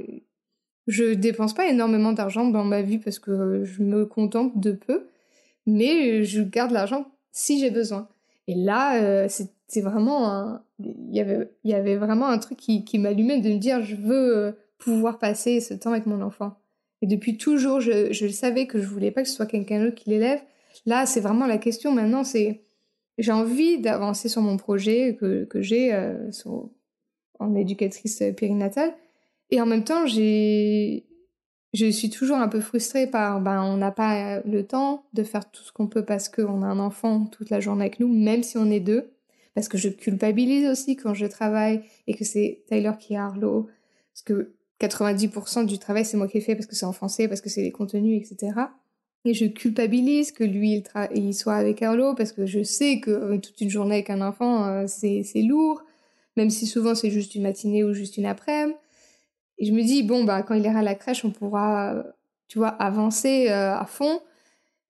[0.88, 5.08] je dépense pas énormément d'argent dans ma vie parce que je me contente de peu,
[5.66, 8.08] mais je garde l'argent si j'ai besoin.
[8.48, 9.28] Et là, euh,
[9.68, 10.62] c'est vraiment un...
[10.80, 11.16] Il
[11.64, 15.60] y avait, vraiment un truc qui, m'allumait de me dire je veux euh, pouvoir passer
[15.62, 16.58] ce temps avec mon enfant.
[17.02, 20.10] Et depuis toujours, je, savais que je voulais pas que ce soit quelqu'un d'autre qui
[20.10, 20.42] l'élève.
[20.86, 22.62] Là, c'est vraiment la question maintenant, c'est
[23.18, 26.30] j'ai envie d'avancer sur mon projet que, que j'ai euh,
[27.40, 28.94] en éducatrice périnatale.
[29.52, 31.06] Et en même temps, j'ai
[31.76, 35.52] je suis toujours un peu frustrée par ben on n'a pas le temps de faire
[35.52, 38.44] tout ce qu'on peut parce qu'on a un enfant toute la journée avec nous, même
[38.44, 39.12] si on est deux.
[39.56, 43.70] Parce que je culpabilise aussi quand je travaille et que c'est Tyler qui a Arlo.
[44.14, 47.28] Parce que 90% du travail, c'est moi qui ai fait parce que c'est en français,
[47.28, 48.54] parce que c'est les contenus, etc.
[49.24, 50.84] Et je culpabilise que lui,
[51.14, 54.22] il, soit avec Arlo parce que je sais que euh, toute une journée avec un
[54.22, 55.84] enfant, euh, c'est lourd.
[56.38, 58.78] Même si souvent c'est juste une matinée ou juste une après-midi.
[59.58, 62.04] Et je me dis, bon, bah, quand il ira à la crèche, on pourra,
[62.48, 64.20] tu vois, avancer euh, à fond.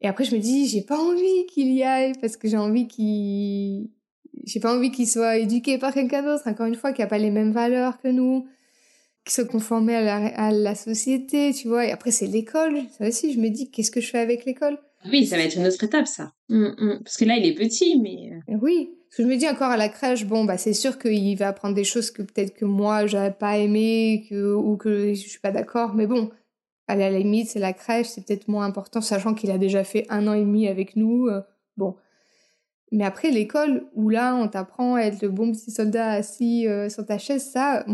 [0.02, 2.88] Et après, je me dis, j'ai pas envie qu'il y aille parce que j'ai envie
[2.88, 3.90] qu'il,
[4.46, 7.18] j'ai pas envie qu'il soit éduqué par quelqu'un d'autre, encore une fois, qui a pas
[7.18, 8.48] les mêmes valeurs que nous,
[9.26, 11.86] qui soit conformé à la, à la société, tu vois.
[11.88, 12.84] Et après, c'est l'école.
[12.98, 14.80] Ça aussi, je me dis, qu'est-ce que je fais avec l'école?
[15.12, 16.34] Oui, ça va être une autre étape, ça.
[16.50, 17.00] Mmh, mmh.
[17.04, 18.32] Parce que là, il est petit, mais.
[18.34, 18.58] Euh.
[18.62, 18.90] Oui.
[19.10, 21.50] Parce que je me dis encore à la crèche, bon, bah, c'est sûr qu'il va
[21.50, 25.40] apprendre des choses que peut-être que moi, j'aurais pas aimé, que, ou que je suis
[25.40, 25.94] pas d'accord.
[25.94, 26.30] Mais bon,
[26.88, 30.06] à la limite, c'est la crèche, c'est peut-être moins important, sachant qu'il a déjà fait
[30.10, 31.28] un an et demi avec nous.
[31.28, 31.42] Euh,
[31.78, 31.96] bon.
[32.92, 36.88] Mais après, l'école, où là, on t'apprend à être le bon petit soldat assis euh,
[36.88, 37.86] sur ta chaise, ça,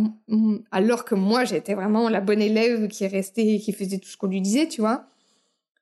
[0.70, 4.18] alors que moi, j'étais vraiment la bonne élève qui restait et qui faisait tout ce
[4.18, 5.11] qu'on lui disait, tu vois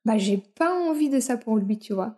[0.04, 2.16] bah j'ai pas envie de ça pour lui, tu vois.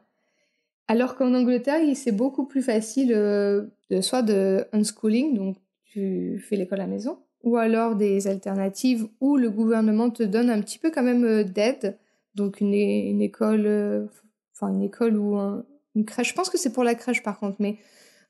[0.89, 6.57] Alors qu'en Angleterre, c'est beaucoup plus facile euh, de soit de unschooling, donc tu fais
[6.57, 10.79] l'école à la maison, ou alors des alternatives où le gouvernement te donne un petit
[10.79, 11.99] peu quand même euh, d'aide,
[12.35, 14.07] donc une, une école, euh,
[14.55, 15.37] enfin une école ou
[15.95, 16.31] une crèche.
[16.31, 17.79] Je pense que c'est pour la crèche par contre, mais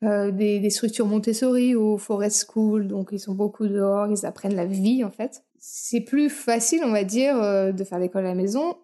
[0.03, 4.67] des, des, structures Montessori ou Forest School, donc ils sont beaucoup dehors, ils apprennent la
[4.67, 5.45] vie en fait.
[5.61, 7.37] C'est plus facile, on va dire,
[7.73, 8.75] de faire l'école à la maison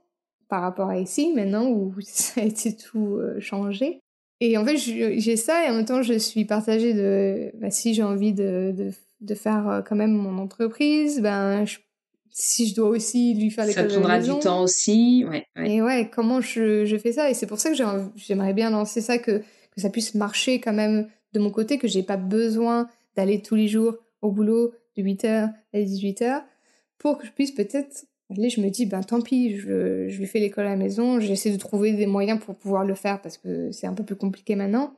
[0.49, 4.01] par rapport à ici maintenant où ça a été tout euh, changé.
[4.41, 7.93] Et en fait, j'ai ça et en même temps, je suis partagée de bah, si
[7.93, 11.65] j'ai envie de, de, de, faire euh, quand même mon entreprise, ben
[12.31, 15.75] si je dois aussi lui faire les Ça prendra du temps aussi, ouais, ouais.
[15.75, 17.29] Et ouais, comment je, je fais ça?
[17.29, 17.77] Et c'est pour ça que
[18.15, 21.89] j'aimerais bien lancer ça, que, que ça puisse marcher quand même de mon côté, que
[21.89, 26.45] j'ai pas besoin d'aller tous les jours au boulot de 8h à 18h
[26.99, 28.05] pour que je puisse peut-être
[28.37, 31.51] Là, je me dis, ben tant pis, je, lui fais l'école à la maison, j'essaie
[31.51, 34.55] de trouver des moyens pour pouvoir le faire parce que c'est un peu plus compliqué
[34.55, 34.95] maintenant.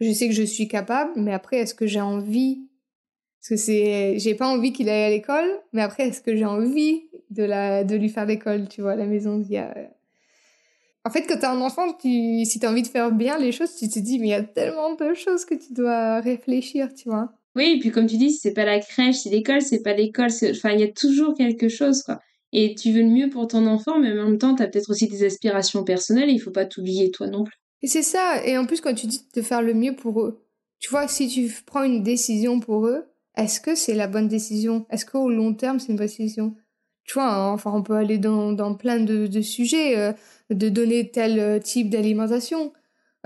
[0.00, 2.68] Je sais que je suis capable, mais après, est-ce que j'ai envie?
[3.40, 6.44] Parce que c'est, j'ai pas envie qu'il aille à l'école, mais après, est-ce que j'ai
[6.44, 9.40] envie de la, de lui faire l'école, tu vois, à la maison?
[9.40, 9.72] Il y a...
[11.04, 13.76] En fait, quand t'as un enfant, tu, si t'as envie de faire bien les choses,
[13.76, 17.08] tu te dis, mais il y a tellement de choses que tu dois réfléchir, tu
[17.08, 17.32] vois.
[17.54, 20.30] Oui, et puis comme tu dis, c'est pas la crèche, c'est l'école, c'est pas l'école,
[20.50, 22.20] enfin, il y a toujours quelque chose, quoi
[22.52, 24.90] et tu veux le mieux pour ton enfant, mais en même temps, tu as peut-être
[24.90, 27.56] aussi des aspirations personnelles et il faut pas t'oublier toi non plus.
[27.82, 30.42] Et c'est ça, et en plus quand tu dis de faire le mieux pour eux,
[30.78, 33.04] tu vois, si tu prends une décision pour eux,
[33.36, 34.86] est-ce que c'est la bonne décision?
[34.90, 36.56] Est-ce qu'au long terme, c'est une bonne décision?
[37.04, 40.12] Tu vois, hein, enfin, on peut aller dans, dans plein de, de sujets, euh,
[40.50, 42.72] de donner tel euh, type d'alimentation,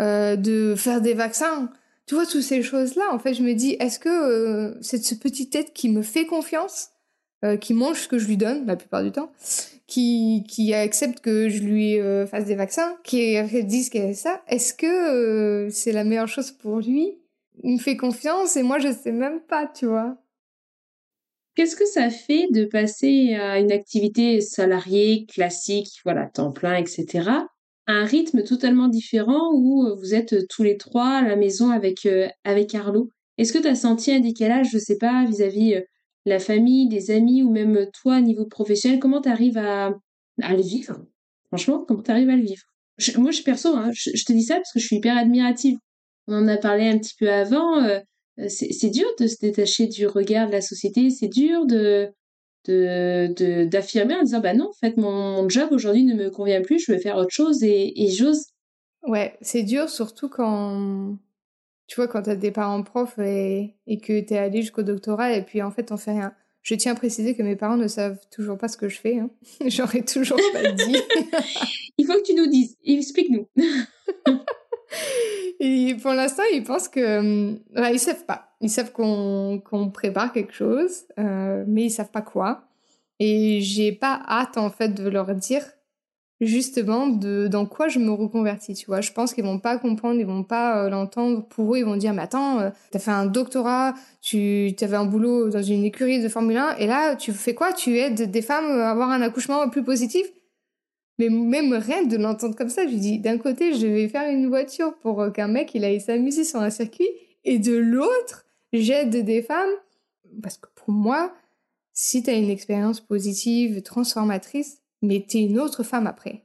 [0.01, 1.71] euh, de faire des vaccins.
[2.07, 5.49] Tu vois, toutes ces choses-là, en fait, je me dis, est-ce que c'est ce petit
[5.49, 6.90] tête qui me fait confiance
[7.43, 9.33] euh, qui mange ce que je lui donne la plupart du temps,
[9.87, 13.35] qui, qui accepte que je lui euh, fasse des vaccins, qui
[13.65, 17.19] dise qu'elle ça, est-ce que euh, c'est la meilleure chose pour lui?
[17.63, 20.19] Il me fait confiance et moi je sais même pas, tu vois.
[21.55, 27.27] Qu'est-ce que ça fait de passer à une activité salariée classique, voilà, temps plein, etc.,
[27.87, 32.07] à un rythme totalement différent où vous êtes tous les trois à la maison avec,
[32.45, 33.09] avec Arlo?
[33.39, 35.83] Est-ce que tu as senti un décalage, je sais pas, vis-à-vis
[36.27, 39.95] la famille, des amis ou même toi niveau professionnel, comment tu arrives à,
[40.43, 41.07] à le vivre?
[41.49, 42.63] Franchement, comment tu arrives à le vivre?
[43.17, 45.79] Moi, je perso, hein, je, te dis ça parce que je suis hyper admirative.
[46.27, 47.83] On en a parlé un petit peu avant.
[47.83, 48.01] Euh,
[48.49, 51.11] c'est dur de se détacher du regard de la société.
[51.11, 52.13] C'est dur de
[52.67, 56.93] d'affirmer en disant bah non en fait mon, job aujourd'hui ne me convient plus je
[56.93, 58.45] veux faire autre chose et, et j'ose
[59.03, 61.17] ouais c'est dur surtout quand
[61.91, 65.43] tu vois, quand t'as des parents profs et, et que t'es allé jusqu'au doctorat et
[65.43, 66.33] puis en fait on fait rien.
[66.63, 69.19] je tiens à préciser que mes parents ne savent toujours pas ce que je fais.
[69.19, 69.29] Hein.
[69.67, 70.97] J'aurais toujours pas dit.
[71.99, 72.77] Il faut que tu nous dises.
[72.85, 73.49] Explique-nous.
[75.59, 77.55] Et pour l'instant, ils pensent que...
[77.77, 78.55] Ouais, ils savent pas.
[78.61, 82.69] Ils savent qu'on prépare quelque chose, euh, mais ils savent pas quoi.
[83.19, 85.65] Et j'ai pas hâte, en fait, de leur dire
[86.41, 89.01] justement de dans quoi je me reconvertis tu vois.
[89.01, 91.47] Je pense qu'ils vont pas comprendre ils vont pas euh, l'entendre.
[91.49, 94.97] Pour eux ils vont dire mais attends tu euh, t'as fait un doctorat tu avais
[94.97, 97.73] un boulot dans une écurie de Formule 1 et là tu fais quoi?
[97.73, 100.27] Tu aides des femmes à avoir un accouchement plus positif?
[101.19, 102.87] Mais même rien de l'entendre comme ça.
[102.87, 106.01] Je dis d'un côté je vais faire une voiture pour euh, qu'un mec il aille
[106.01, 107.09] s'amuser sur un circuit
[107.45, 109.71] et de l'autre j'aide des femmes.
[110.43, 111.35] Parce que pour moi
[111.93, 116.45] si t'as une expérience positive transformatrice mais t'es une autre femme après.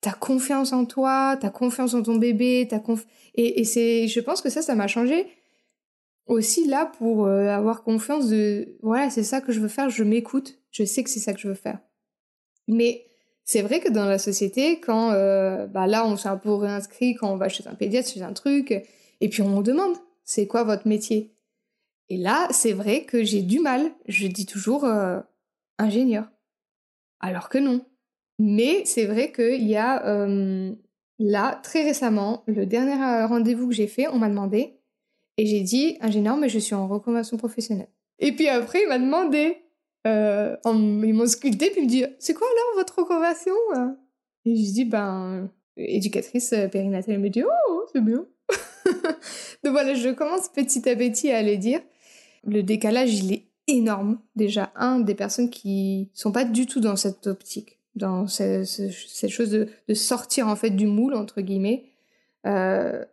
[0.00, 3.04] T'as confiance en toi, t'as confiance en ton bébé, t'as conf...
[3.34, 5.26] et, et c'est, je pense que ça, ça m'a changé
[6.28, 10.04] aussi là pour euh, avoir confiance de, voilà, c'est ça que je veux faire, je
[10.04, 11.80] m'écoute, je sais que c'est ça que je veux faire.
[12.68, 13.06] Mais
[13.44, 17.14] c'est vrai que dans la société, quand, euh, bah là, on s'est un peu réinscrit,
[17.14, 18.72] quand on va chez un pédiatre, chez un truc,
[19.20, 21.34] et puis on demande, c'est quoi votre métier?
[22.10, 23.90] Et là, c'est vrai que j'ai du mal.
[24.06, 25.20] Je dis toujours euh,
[25.78, 26.28] ingénieur.
[27.20, 27.84] Alors que non.
[28.38, 30.72] Mais c'est vrai qu'il y a euh,
[31.18, 34.74] là, très récemment, le dernier euh, rendez-vous que j'ai fait, on m'a demandé,
[35.36, 37.88] et j'ai dit, ingénieur, mais je suis en reconversion professionnelle.
[38.18, 39.58] Et puis après, il m'a demandé,
[40.06, 43.54] euh, ils m'ont sculpté, puis il me dit, c'est quoi alors votre reconversion
[44.44, 47.14] Et je dis, ben, éducatrice périnatale.
[47.14, 48.26] Il me dit, oh, c'est bien.
[49.64, 51.80] Donc voilà, je commence petit à petit à aller dire.
[52.44, 54.18] Le décalage, il est énorme.
[54.34, 59.50] Déjà, un, des personnes qui sont pas du tout dans cette optique, dans cette chose
[59.50, 61.84] de, sortir en fait du moule, entre guillemets.
[62.46, 63.04] Euh,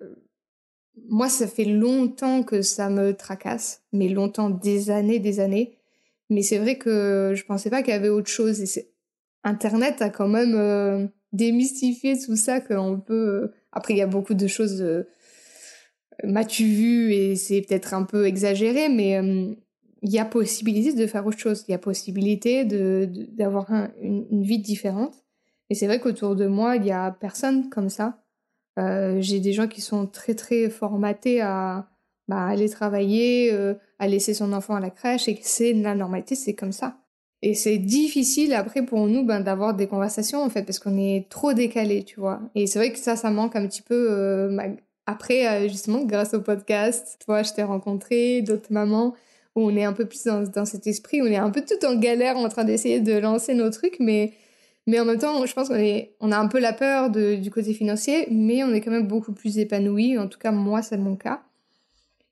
[1.10, 5.78] moi, ça fait longtemps que ça me tracasse, mais longtemps, des années, des années.
[6.30, 8.62] Mais c'est vrai que je pensais pas qu'il y avait autre chose.
[8.62, 8.90] Et.
[9.44, 13.52] Internet a quand même euh, démystifié tout ça qu'on peut.
[13.72, 14.82] Après, il y a beaucoup de choses.
[14.82, 15.04] Euh,
[16.24, 19.20] m'as-tu vu et c'est peut-être un peu exagéré, mais
[20.06, 21.66] il y a possibilité de faire autre chose.
[21.68, 25.16] Il y a possibilité d'avoir une, vie différente.
[25.72, 28.20] Et c'est vrai qu'autour de moi, il y a personne comme ça.
[28.78, 31.88] Euh, j'ai des gens qui sont très très formatés à
[32.28, 36.36] bah, aller travailler, euh, à laisser son enfant à la crèche, et c'est la normalité,
[36.36, 36.98] c'est comme ça.
[37.42, 41.28] Et c'est difficile après pour nous ben, d'avoir des conversations en fait parce qu'on est
[41.30, 42.42] trop décalé, tu vois.
[42.54, 44.08] Et c'est vrai que ça, ça manque un petit peu.
[44.12, 44.76] Euh,
[45.08, 49.16] après, justement, grâce au podcast, toi, je t'ai rencontré, d'autres mamans
[49.56, 51.96] où on est un peu plus dans, cet esprit, on est un peu tout en
[51.96, 54.34] galère en train d'essayer de lancer nos trucs, mais,
[54.86, 57.50] mais en même temps, je pense qu'on est, on a un peu la peur du
[57.52, 60.18] côté financier, mais on est quand même beaucoup plus épanoui.
[60.18, 61.42] En tout cas, moi, c'est mon cas.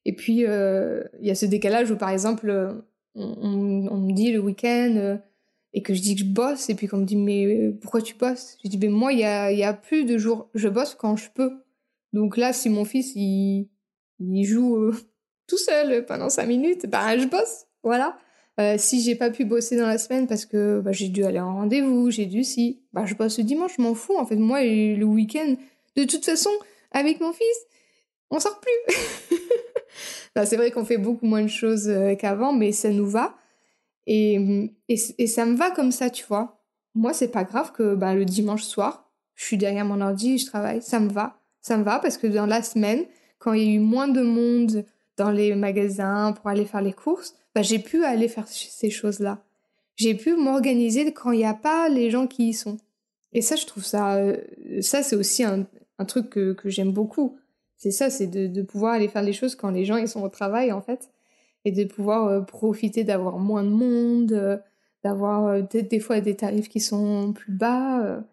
[0.05, 2.83] Et puis, euh, il y a ce décalage où, par exemple,
[3.15, 5.17] on, on, me dit le week-end euh,
[5.73, 8.01] et que je dis que je bosse, et puis qu'on me dit, mais euh, pourquoi
[8.01, 8.57] tu bosses?
[8.65, 11.15] Je dis, mais moi, il y a, y a plus de jours, je bosse quand
[11.15, 11.53] je peux.
[12.11, 13.69] Donc là, si mon fils, il,
[14.19, 14.91] il joue
[15.53, 18.17] tout seul pendant cinq minutes, bah je bosse, voilà.
[18.59, 21.39] Euh, si j'ai pas pu bosser dans la semaine parce que bah, j'ai dû aller
[21.39, 24.35] en rendez-vous, j'ai dû si, bah je bosse le dimanche, je m'en fous en fait.
[24.35, 25.55] Moi le week-end,
[25.95, 26.49] de toute façon,
[26.91, 27.57] avec mon fils,
[28.31, 29.37] on sort plus.
[30.45, 33.35] c'est vrai qu'on fait beaucoup moins de choses euh, qu'avant, mais ça nous va.
[34.07, 34.35] Et,
[34.89, 36.63] et, et, ça me va comme ça, tu vois.
[36.95, 40.47] Moi, c'est pas grave que bah, le dimanche soir, je suis derrière mon ordi, je
[40.47, 40.81] travaille.
[40.81, 41.39] Ça me va.
[41.61, 43.05] Ça me va parce que dans la semaine,
[43.39, 44.85] quand il y a eu moins de monde,
[45.17, 49.43] dans les magasins pour aller faire les courses, bah, j'ai pu aller faire ces choses-là.
[49.95, 52.77] J'ai pu m'organiser quand il n'y a pas les gens qui y sont.
[53.33, 54.37] Et ça, je trouve ça, euh,
[54.81, 55.65] ça c'est aussi un,
[56.07, 57.37] truc que, j'aime beaucoup.
[57.77, 60.29] C'est ça, c'est de, pouvoir aller faire les choses quand les gens ils sont au
[60.29, 61.09] travail en fait,
[61.65, 64.57] et de pouvoir euh, profiter d'avoir moins de monde, euh,
[65.03, 68.23] d'avoir des, des, fois des tarifs qui sont plus bas.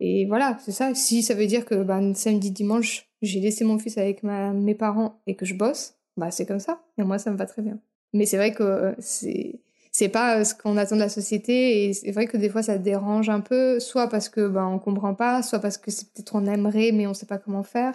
[0.00, 0.94] et voilà, c'est ça.
[0.94, 5.20] Si ça veut dire que ben, samedi, dimanche, j'ai laissé mon fils avec mes parents
[5.26, 6.82] et que je bosse, bah c'est comme ça.
[6.98, 7.78] Et moi, ça me va très bien.
[8.12, 9.60] Mais c'est vrai que euh, c'est
[9.92, 12.62] c'est pas euh, ce qu'on attend de la société et c'est vrai que des fois
[12.62, 16.12] ça dérange un peu, soit parce que ben on comprend pas, soit parce que c'est
[16.12, 17.94] peut-être on aimerait mais on sait pas comment faire.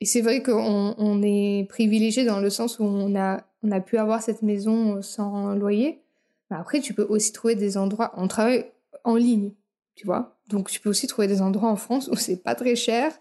[0.00, 3.80] Et c'est vrai qu'on on est privilégié dans le sens où on a on a
[3.80, 6.02] pu avoir cette maison sans loyer.
[6.50, 8.12] Mais après, tu peux aussi trouver des endroits.
[8.16, 8.66] On travaille
[9.04, 9.52] en ligne,
[9.94, 10.36] tu vois.
[10.48, 13.12] Donc tu peux aussi trouver des endroits en France où c'est pas très cher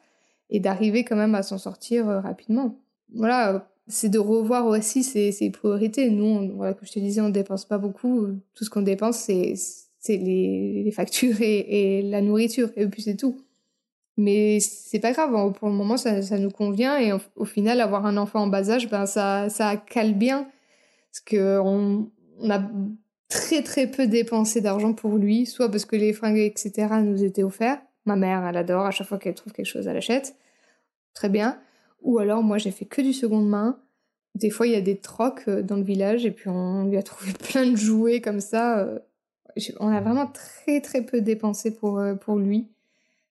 [0.49, 2.80] et d'arriver quand même à s'en sortir euh, rapidement.
[3.14, 6.09] Voilà, c'est de revoir aussi ses, priorités.
[6.09, 8.27] Nous, voilà, comme je te disais, on dépense pas beaucoup.
[8.53, 9.55] Tout ce qu'on dépense, c'est
[10.09, 13.39] les, les factures et, la nourriture, et puis c'est tout.
[14.17, 18.05] Mais c'est pas grave, pour le moment, ça, ça nous convient, et au, final, avoir
[18.05, 20.47] un enfant en bas âge, ben, ça, ça cale bien,
[21.11, 22.09] parce que on,
[22.39, 22.61] on a
[23.29, 26.88] très très peu dépensé d'argent pour lui, soit parce que les fringues, etc.
[27.03, 27.79] nous étaient offerts.
[28.05, 30.35] Ma mère, elle adore, à chaque fois qu'elle trouve quelque chose, elle achète.
[31.13, 31.59] Très bien.
[32.02, 33.80] Ou alors, moi, j'ai fait que du seconde main.
[34.36, 36.98] Des fois, il y a des trocs euh, dans le village et puis on lui
[36.98, 38.80] a trouvé plein de jouets comme ça.
[38.80, 39.00] Euh.
[39.80, 42.68] On a vraiment très très peu dépensé pour, euh, pour lui.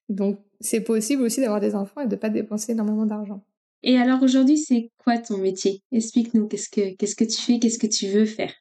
[0.09, 3.43] Donc, c'est possible aussi d'avoir des enfants et de pas dépenser énormément d'argent.
[3.83, 5.83] Et alors aujourd'hui, c'est quoi ton métier?
[5.93, 8.53] Explique-nous, qu'est-ce que, qu'est-ce que tu fais, qu'est-ce que tu veux faire?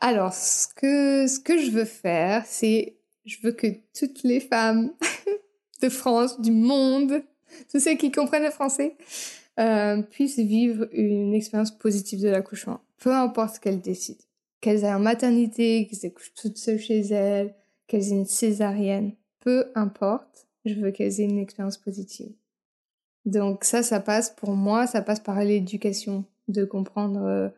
[0.00, 4.92] Alors, ce que, ce que je veux faire, c'est, je veux que toutes les femmes
[5.82, 7.22] de France, du monde,
[7.70, 8.96] tous ceux qui comprennent le français,
[9.60, 14.24] euh, puissent vivre une expérience positive de l'accouchement, peu importe qu'elles décident.
[14.60, 17.54] Qu'elles aient en maternité, qu'elles accouchent toutes seules chez elles,
[17.86, 22.32] qu'elles aient une césarienne, peu importe, je veux qu'elles aient une expérience positive.
[23.24, 27.48] Donc ça, ça passe pour moi, ça passe par l'éducation, de comprendre euh,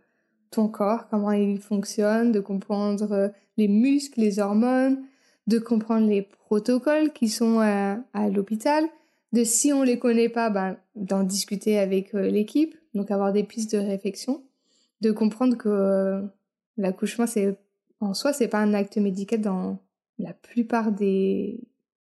[0.51, 5.03] ton corps, comment il fonctionne, de comprendre euh, les muscles, les hormones,
[5.47, 8.85] de comprendre les protocoles qui sont à, l'hôpital,
[9.35, 13.43] de si on les connaît pas, ben, d'en discuter avec euh, l'équipe, donc avoir des
[13.43, 14.45] pistes de réflexion,
[15.01, 16.23] de comprendre que
[16.77, 17.57] l'accouchement, c'est
[18.01, 19.79] en soi, c'est pas un acte médical dans
[20.19, 21.61] la plupart des,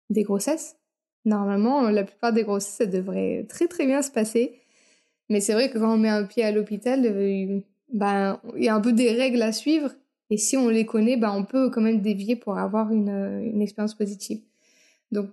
[0.09, 0.77] grossesses.
[1.23, 4.55] Normalement, la plupart des grossesses, ça devrait très très bien se passer.
[5.29, 7.59] Mais c'est vrai que quand on met un pied à l'hôpital, euh,
[7.93, 9.91] ben, il y a un peu des règles à suivre.
[10.31, 13.43] Et si on les connaît, ben, on peut quand même dévier pour avoir une, euh,
[13.43, 14.39] une expérience positive.
[15.11, 15.29] Donc,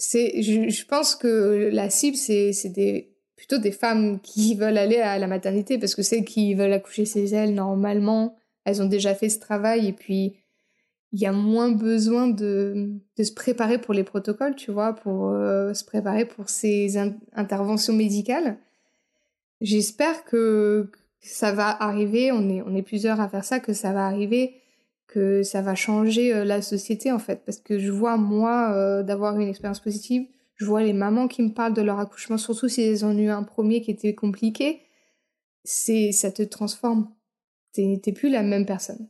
[0.00, 4.96] c'est, je, pense que la cible, c'est, c'est des, plutôt des femmes qui veulent aller
[4.96, 9.14] à la maternité parce que celles qui veulent accoucher chez elles, normalement, elles ont déjà
[9.14, 10.36] fait ce travail et puis
[11.12, 15.30] il y a moins besoin de, de, se préparer pour les protocoles, tu vois, pour
[15.30, 16.96] euh, se préparer pour ces
[17.34, 18.56] interventions médicales.
[19.60, 20.90] J'espère que,
[21.20, 24.59] ça va arriver, on est, on est plusieurs à faire ça, que ça va arriver,
[25.10, 27.42] que ça va changer euh, la société en fait.
[27.44, 31.42] Parce que je vois, moi, euh, d'avoir une expérience positive, je vois les mamans qui
[31.42, 34.80] me parlent de leur accouchement, surtout si elles ont eu un premier qui était compliqué,
[35.64, 37.10] c'est ça te transforme.
[37.72, 39.08] T'es plus la même personne.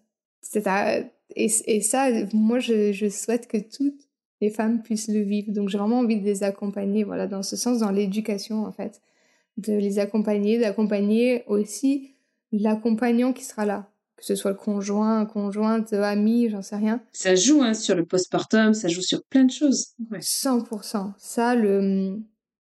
[1.37, 4.09] Et, ça, moi, je, souhaite que toutes
[4.41, 5.53] les femmes puissent le vivre.
[5.53, 9.01] Donc, j'ai vraiment envie de les accompagner, voilà, dans ce sens, dans l'éducation, en fait.
[9.57, 12.15] De les accompagner, d'accompagner aussi
[12.53, 13.91] l'accompagnant qui sera là.
[14.21, 17.01] Que ce soit le conjoint, conjointe, ami, j'en sais rien.
[17.13, 19.95] Ça joue hein, sur le postpartum, ça joue sur plein de choses.
[20.13, 21.13] 100%.
[21.17, 22.19] Ça, le...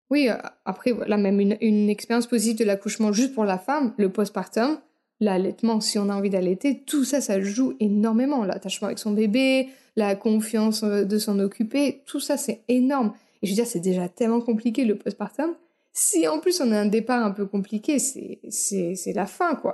[0.10, 0.30] Oui,
[0.66, 4.80] après, voilà, même une, une expérience positive de l'accouchement juste pour la femme, le postpartum,
[5.20, 8.46] l'allaitement, si on a envie d'allaiter, tout ça, ça joue énormément.
[8.46, 13.14] L'attachement avec son bébé, la confiance euh, de s'en occuper, tout ça, c'est énorme.
[13.42, 15.56] Et je veux dire, c'est déjà tellement compliqué le postpartum.
[15.94, 19.56] Si en plus on a un départ un peu compliqué, c'est, c'est, c'est la fin,
[19.56, 19.74] quoi.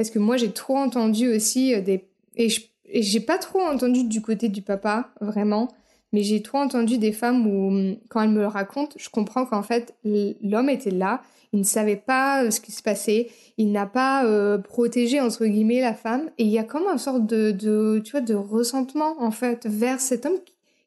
[0.00, 2.08] Parce que moi, j'ai trop entendu aussi euh, des...
[2.34, 2.48] Et,
[2.90, 5.68] j'ai pas trop entendu du côté du papa, vraiment.
[6.14, 9.44] Mais j'ai trop entendu des femmes où, hum, quand elles me le racontent, je comprends
[9.44, 11.20] qu'en fait, l'homme était là,
[11.52, 13.28] il ne savait pas euh, ce qui se passait,
[13.58, 16.96] il n'a pas euh, protégé entre guillemets la femme et il y a comme une
[16.96, 20.38] sorte de, de tu vois de ressentement en fait vers cet homme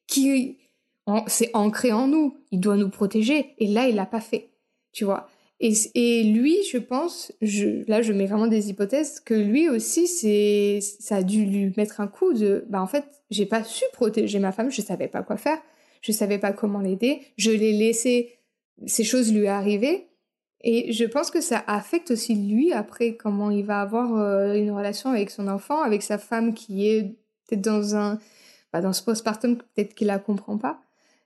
[0.07, 0.57] qui,
[1.27, 4.49] c'est ancré en nous, il doit nous protéger et là il l'a pas fait,
[4.91, 5.29] tu vois.
[5.65, 7.31] Et, lui, je pense,
[7.87, 12.01] là je mets vraiment des hypothèses que lui aussi c'est ça a dû lui mettre
[12.01, 15.23] un coup de bah en fait j'ai pas su protéger ma femme, je savais pas
[15.23, 15.57] quoi faire,
[16.01, 18.39] je savais pas comment l'aider, je l'ai laissé,
[18.87, 20.09] ces choses lui arrivaient
[20.59, 24.71] et je pense que ça affecte aussi lui après comment il va avoir euh, une
[24.71, 27.03] relation avec son enfant, avec sa femme qui est
[27.47, 28.19] peut-être dans un
[28.73, 30.81] bah dans ce postpartum peut-être qu'il la comprend pas.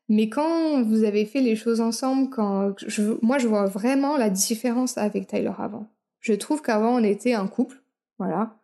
[0.09, 2.73] Mais quand vous avez fait les choses ensemble, quand
[3.21, 5.87] moi je vois vraiment la différence avec Tyler avant.
[6.19, 7.81] Je trouve qu'avant on était un couple,
[8.17, 8.57] voilà.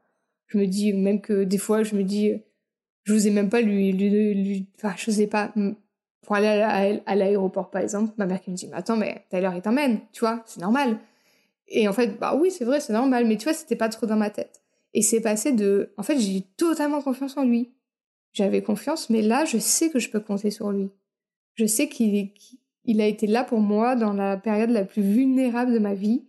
[0.48, 2.34] Je me dis même que des fois je me dis
[3.04, 5.52] je vous ai même pas lui lui, lui enfin je sais pas
[6.24, 6.48] pour aller
[7.06, 10.00] à, l'aéroport, par exemple, ma mère qui me dit, mais attends, mais Tyler, il t'emmène,
[10.14, 10.98] tu vois, c'est normal.
[11.68, 14.08] Et en fait, bah oui, c'est vrai, c'est normal, mais tu vois, c'était pas trop
[14.08, 14.62] dans ma tête.
[14.94, 17.74] Et c'est passé de, en fait, j'ai totalement confiance en lui.
[18.32, 20.90] J'avais confiance, mais là, je sais que je peux compter sur lui.
[21.56, 22.32] Je sais qu'il
[22.86, 26.26] il a été là pour moi dans la période la plus vulnérable de ma vie.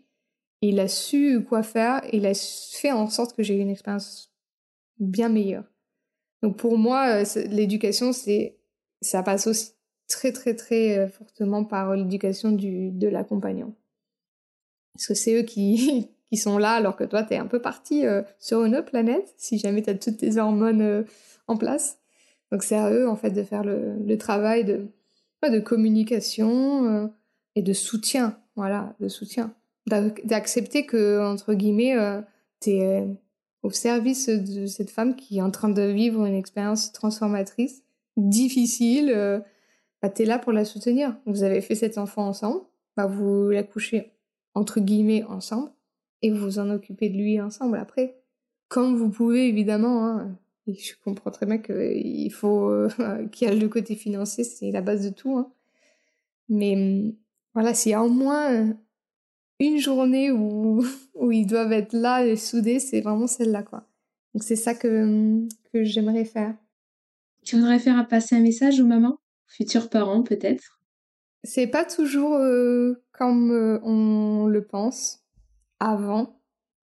[0.63, 3.69] Et il a su quoi faire et il a fait en sorte que j'ai une
[3.69, 4.33] expérience
[4.99, 5.65] bien meilleure.
[6.43, 8.13] Donc pour moi, euh, l'éducation,
[9.03, 9.73] ça passe aussi
[10.09, 13.75] très très très euh, fortement par l'éducation du de l'accompagnant.
[14.95, 18.07] Parce que c'est eux qui, qui sont là alors que toi t'es un peu parti
[18.07, 21.05] euh, sur une autre planète si jamais t'as toutes tes hormones
[21.47, 21.99] en place.
[22.53, 24.87] Donc c'est à eux en fait de faire le, le travail de
[25.51, 27.11] de communication
[27.55, 29.55] et de soutien, voilà, de soutien,
[29.87, 31.97] d'accepter que entre guillemets
[32.61, 33.07] t'es
[33.65, 37.83] au service de cette femme qui est en train de vivre une expérience transformatrice,
[38.17, 39.11] difficile.
[39.11, 39.41] Euh,
[40.03, 41.17] bah, tu es là pour la soutenir.
[41.25, 42.61] Vous avez fait cet enfant ensemble,
[42.97, 44.13] bah, vous l'accouchez
[44.53, 45.73] entre guillemets ensemble
[46.21, 48.21] et vous vous en occupez de lui ensemble après.
[48.69, 50.07] Comme vous pouvez évidemment.
[50.07, 50.39] Hein.
[50.67, 52.89] Et je comprends très bien qu'il faut euh,
[53.33, 55.37] qu'il y a le côté financier, c'est la base de tout.
[55.37, 55.53] Hein.
[56.49, 57.15] Mais hum,
[57.55, 58.75] voilà, s'il y a au moins
[59.61, 60.85] une journée où,
[61.15, 63.87] où ils doivent être là et soudés, c'est vraiment celle-là, quoi.
[64.35, 66.57] Donc c'est ça que, que j'aimerais faire.
[67.45, 70.81] Tu voudrais faire passer un message aux mamans, futurs parents peut-être?
[71.45, 75.21] C'est pas toujours euh, comme euh, on le pense
[75.79, 76.41] avant,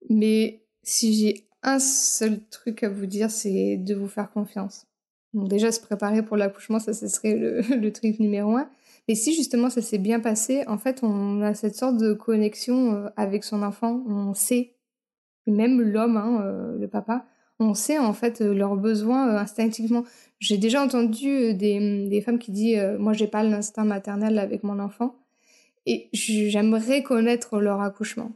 [0.08, 4.86] mais si j'ai un seul truc à vous dire, c'est de vous faire confiance.
[5.34, 8.68] Donc déjà se préparer pour l'accouchement, ça ce serait le, truc numéro un.
[9.08, 12.94] Et si justement ça s'est bien passé, en fait, on a cette sorte de connexion
[12.94, 14.02] euh, avec son enfant.
[14.06, 14.74] On sait,
[15.46, 17.26] même l'homme, hein, euh, le papa,
[17.58, 20.04] on sait en fait euh, leurs besoins instinctivement.
[20.38, 24.78] J'ai déjà entendu des, des, femmes qui disent Moi, j'ai pas l'instinct maternel avec mon
[24.78, 25.16] enfant.
[25.86, 28.32] Et j'aimerais connaître leur accouchement.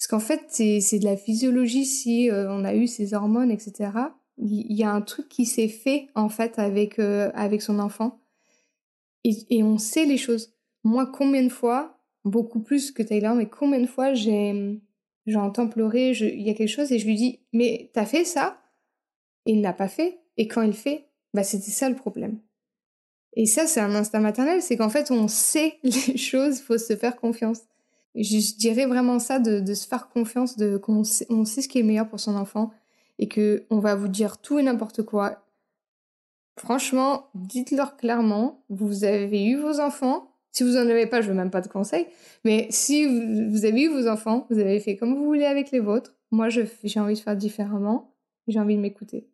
[0.00, 3.92] Parce qu'en fait, c'est de la physiologie si on a eu ces hormones, etc.
[4.38, 8.20] Il y a un truc qui s'est fait en fait avec, avec son enfant
[9.24, 10.52] et, on sait les choses.
[10.84, 14.80] Moi, combien de fois, beaucoup plus que Taylor, mais combien de fois j'ai,
[15.26, 18.58] j'entends pleurer, il y a quelque chose et je lui dis, mais t'as fait ça?
[19.46, 20.20] Et il n'a pas fait.
[20.36, 22.40] Et quand il fait, bah, c'était ça le problème.
[23.34, 26.78] Et ça, c'est un instinct maternel, c'est qu'en fait, on sait les choses, il faut
[26.78, 27.60] se faire confiance.
[28.14, 32.08] Je, dirais vraiment ça, de, se faire confiance, de qu'on sait, ce qui est meilleur
[32.08, 32.70] pour son enfant
[33.18, 35.44] et que on va vous dire tout et n'importe quoi
[36.58, 40.28] Franchement, dites-leur clairement, vous avez eu vos enfants.
[40.52, 42.06] Si vous en avez pas, je veux même pas de conseils.
[42.44, 45.80] Mais si vous avez eu vos enfants, vous avez fait comme vous voulez avec les
[45.80, 46.14] vôtres.
[46.32, 48.12] Moi, j'ai envie de faire différemment.
[48.48, 49.28] J'ai envie de m'écouter.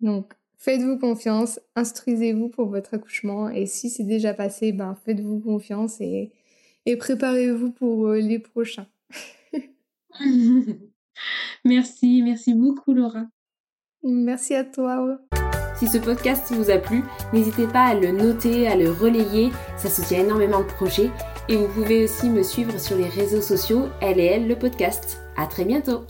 [0.00, 3.50] Donc, faites-vous confiance, instruisez-vous pour votre accouchement.
[3.50, 6.32] Et si c'est déjà passé, ben, faites-vous confiance et,
[6.86, 8.86] et préparez-vous pour euh, les prochains.
[11.64, 13.26] merci, merci beaucoup, Laura.
[14.02, 15.18] Merci à toi.
[15.76, 17.02] Si ce podcast vous a plu,
[17.32, 21.10] n'hésitez pas à le noter, à le relayer, ça soutient énormément le projet.
[21.48, 25.20] Et vous pouvez aussi me suivre sur les réseaux sociaux, elle et elle, le podcast.
[25.36, 26.04] À très bientôt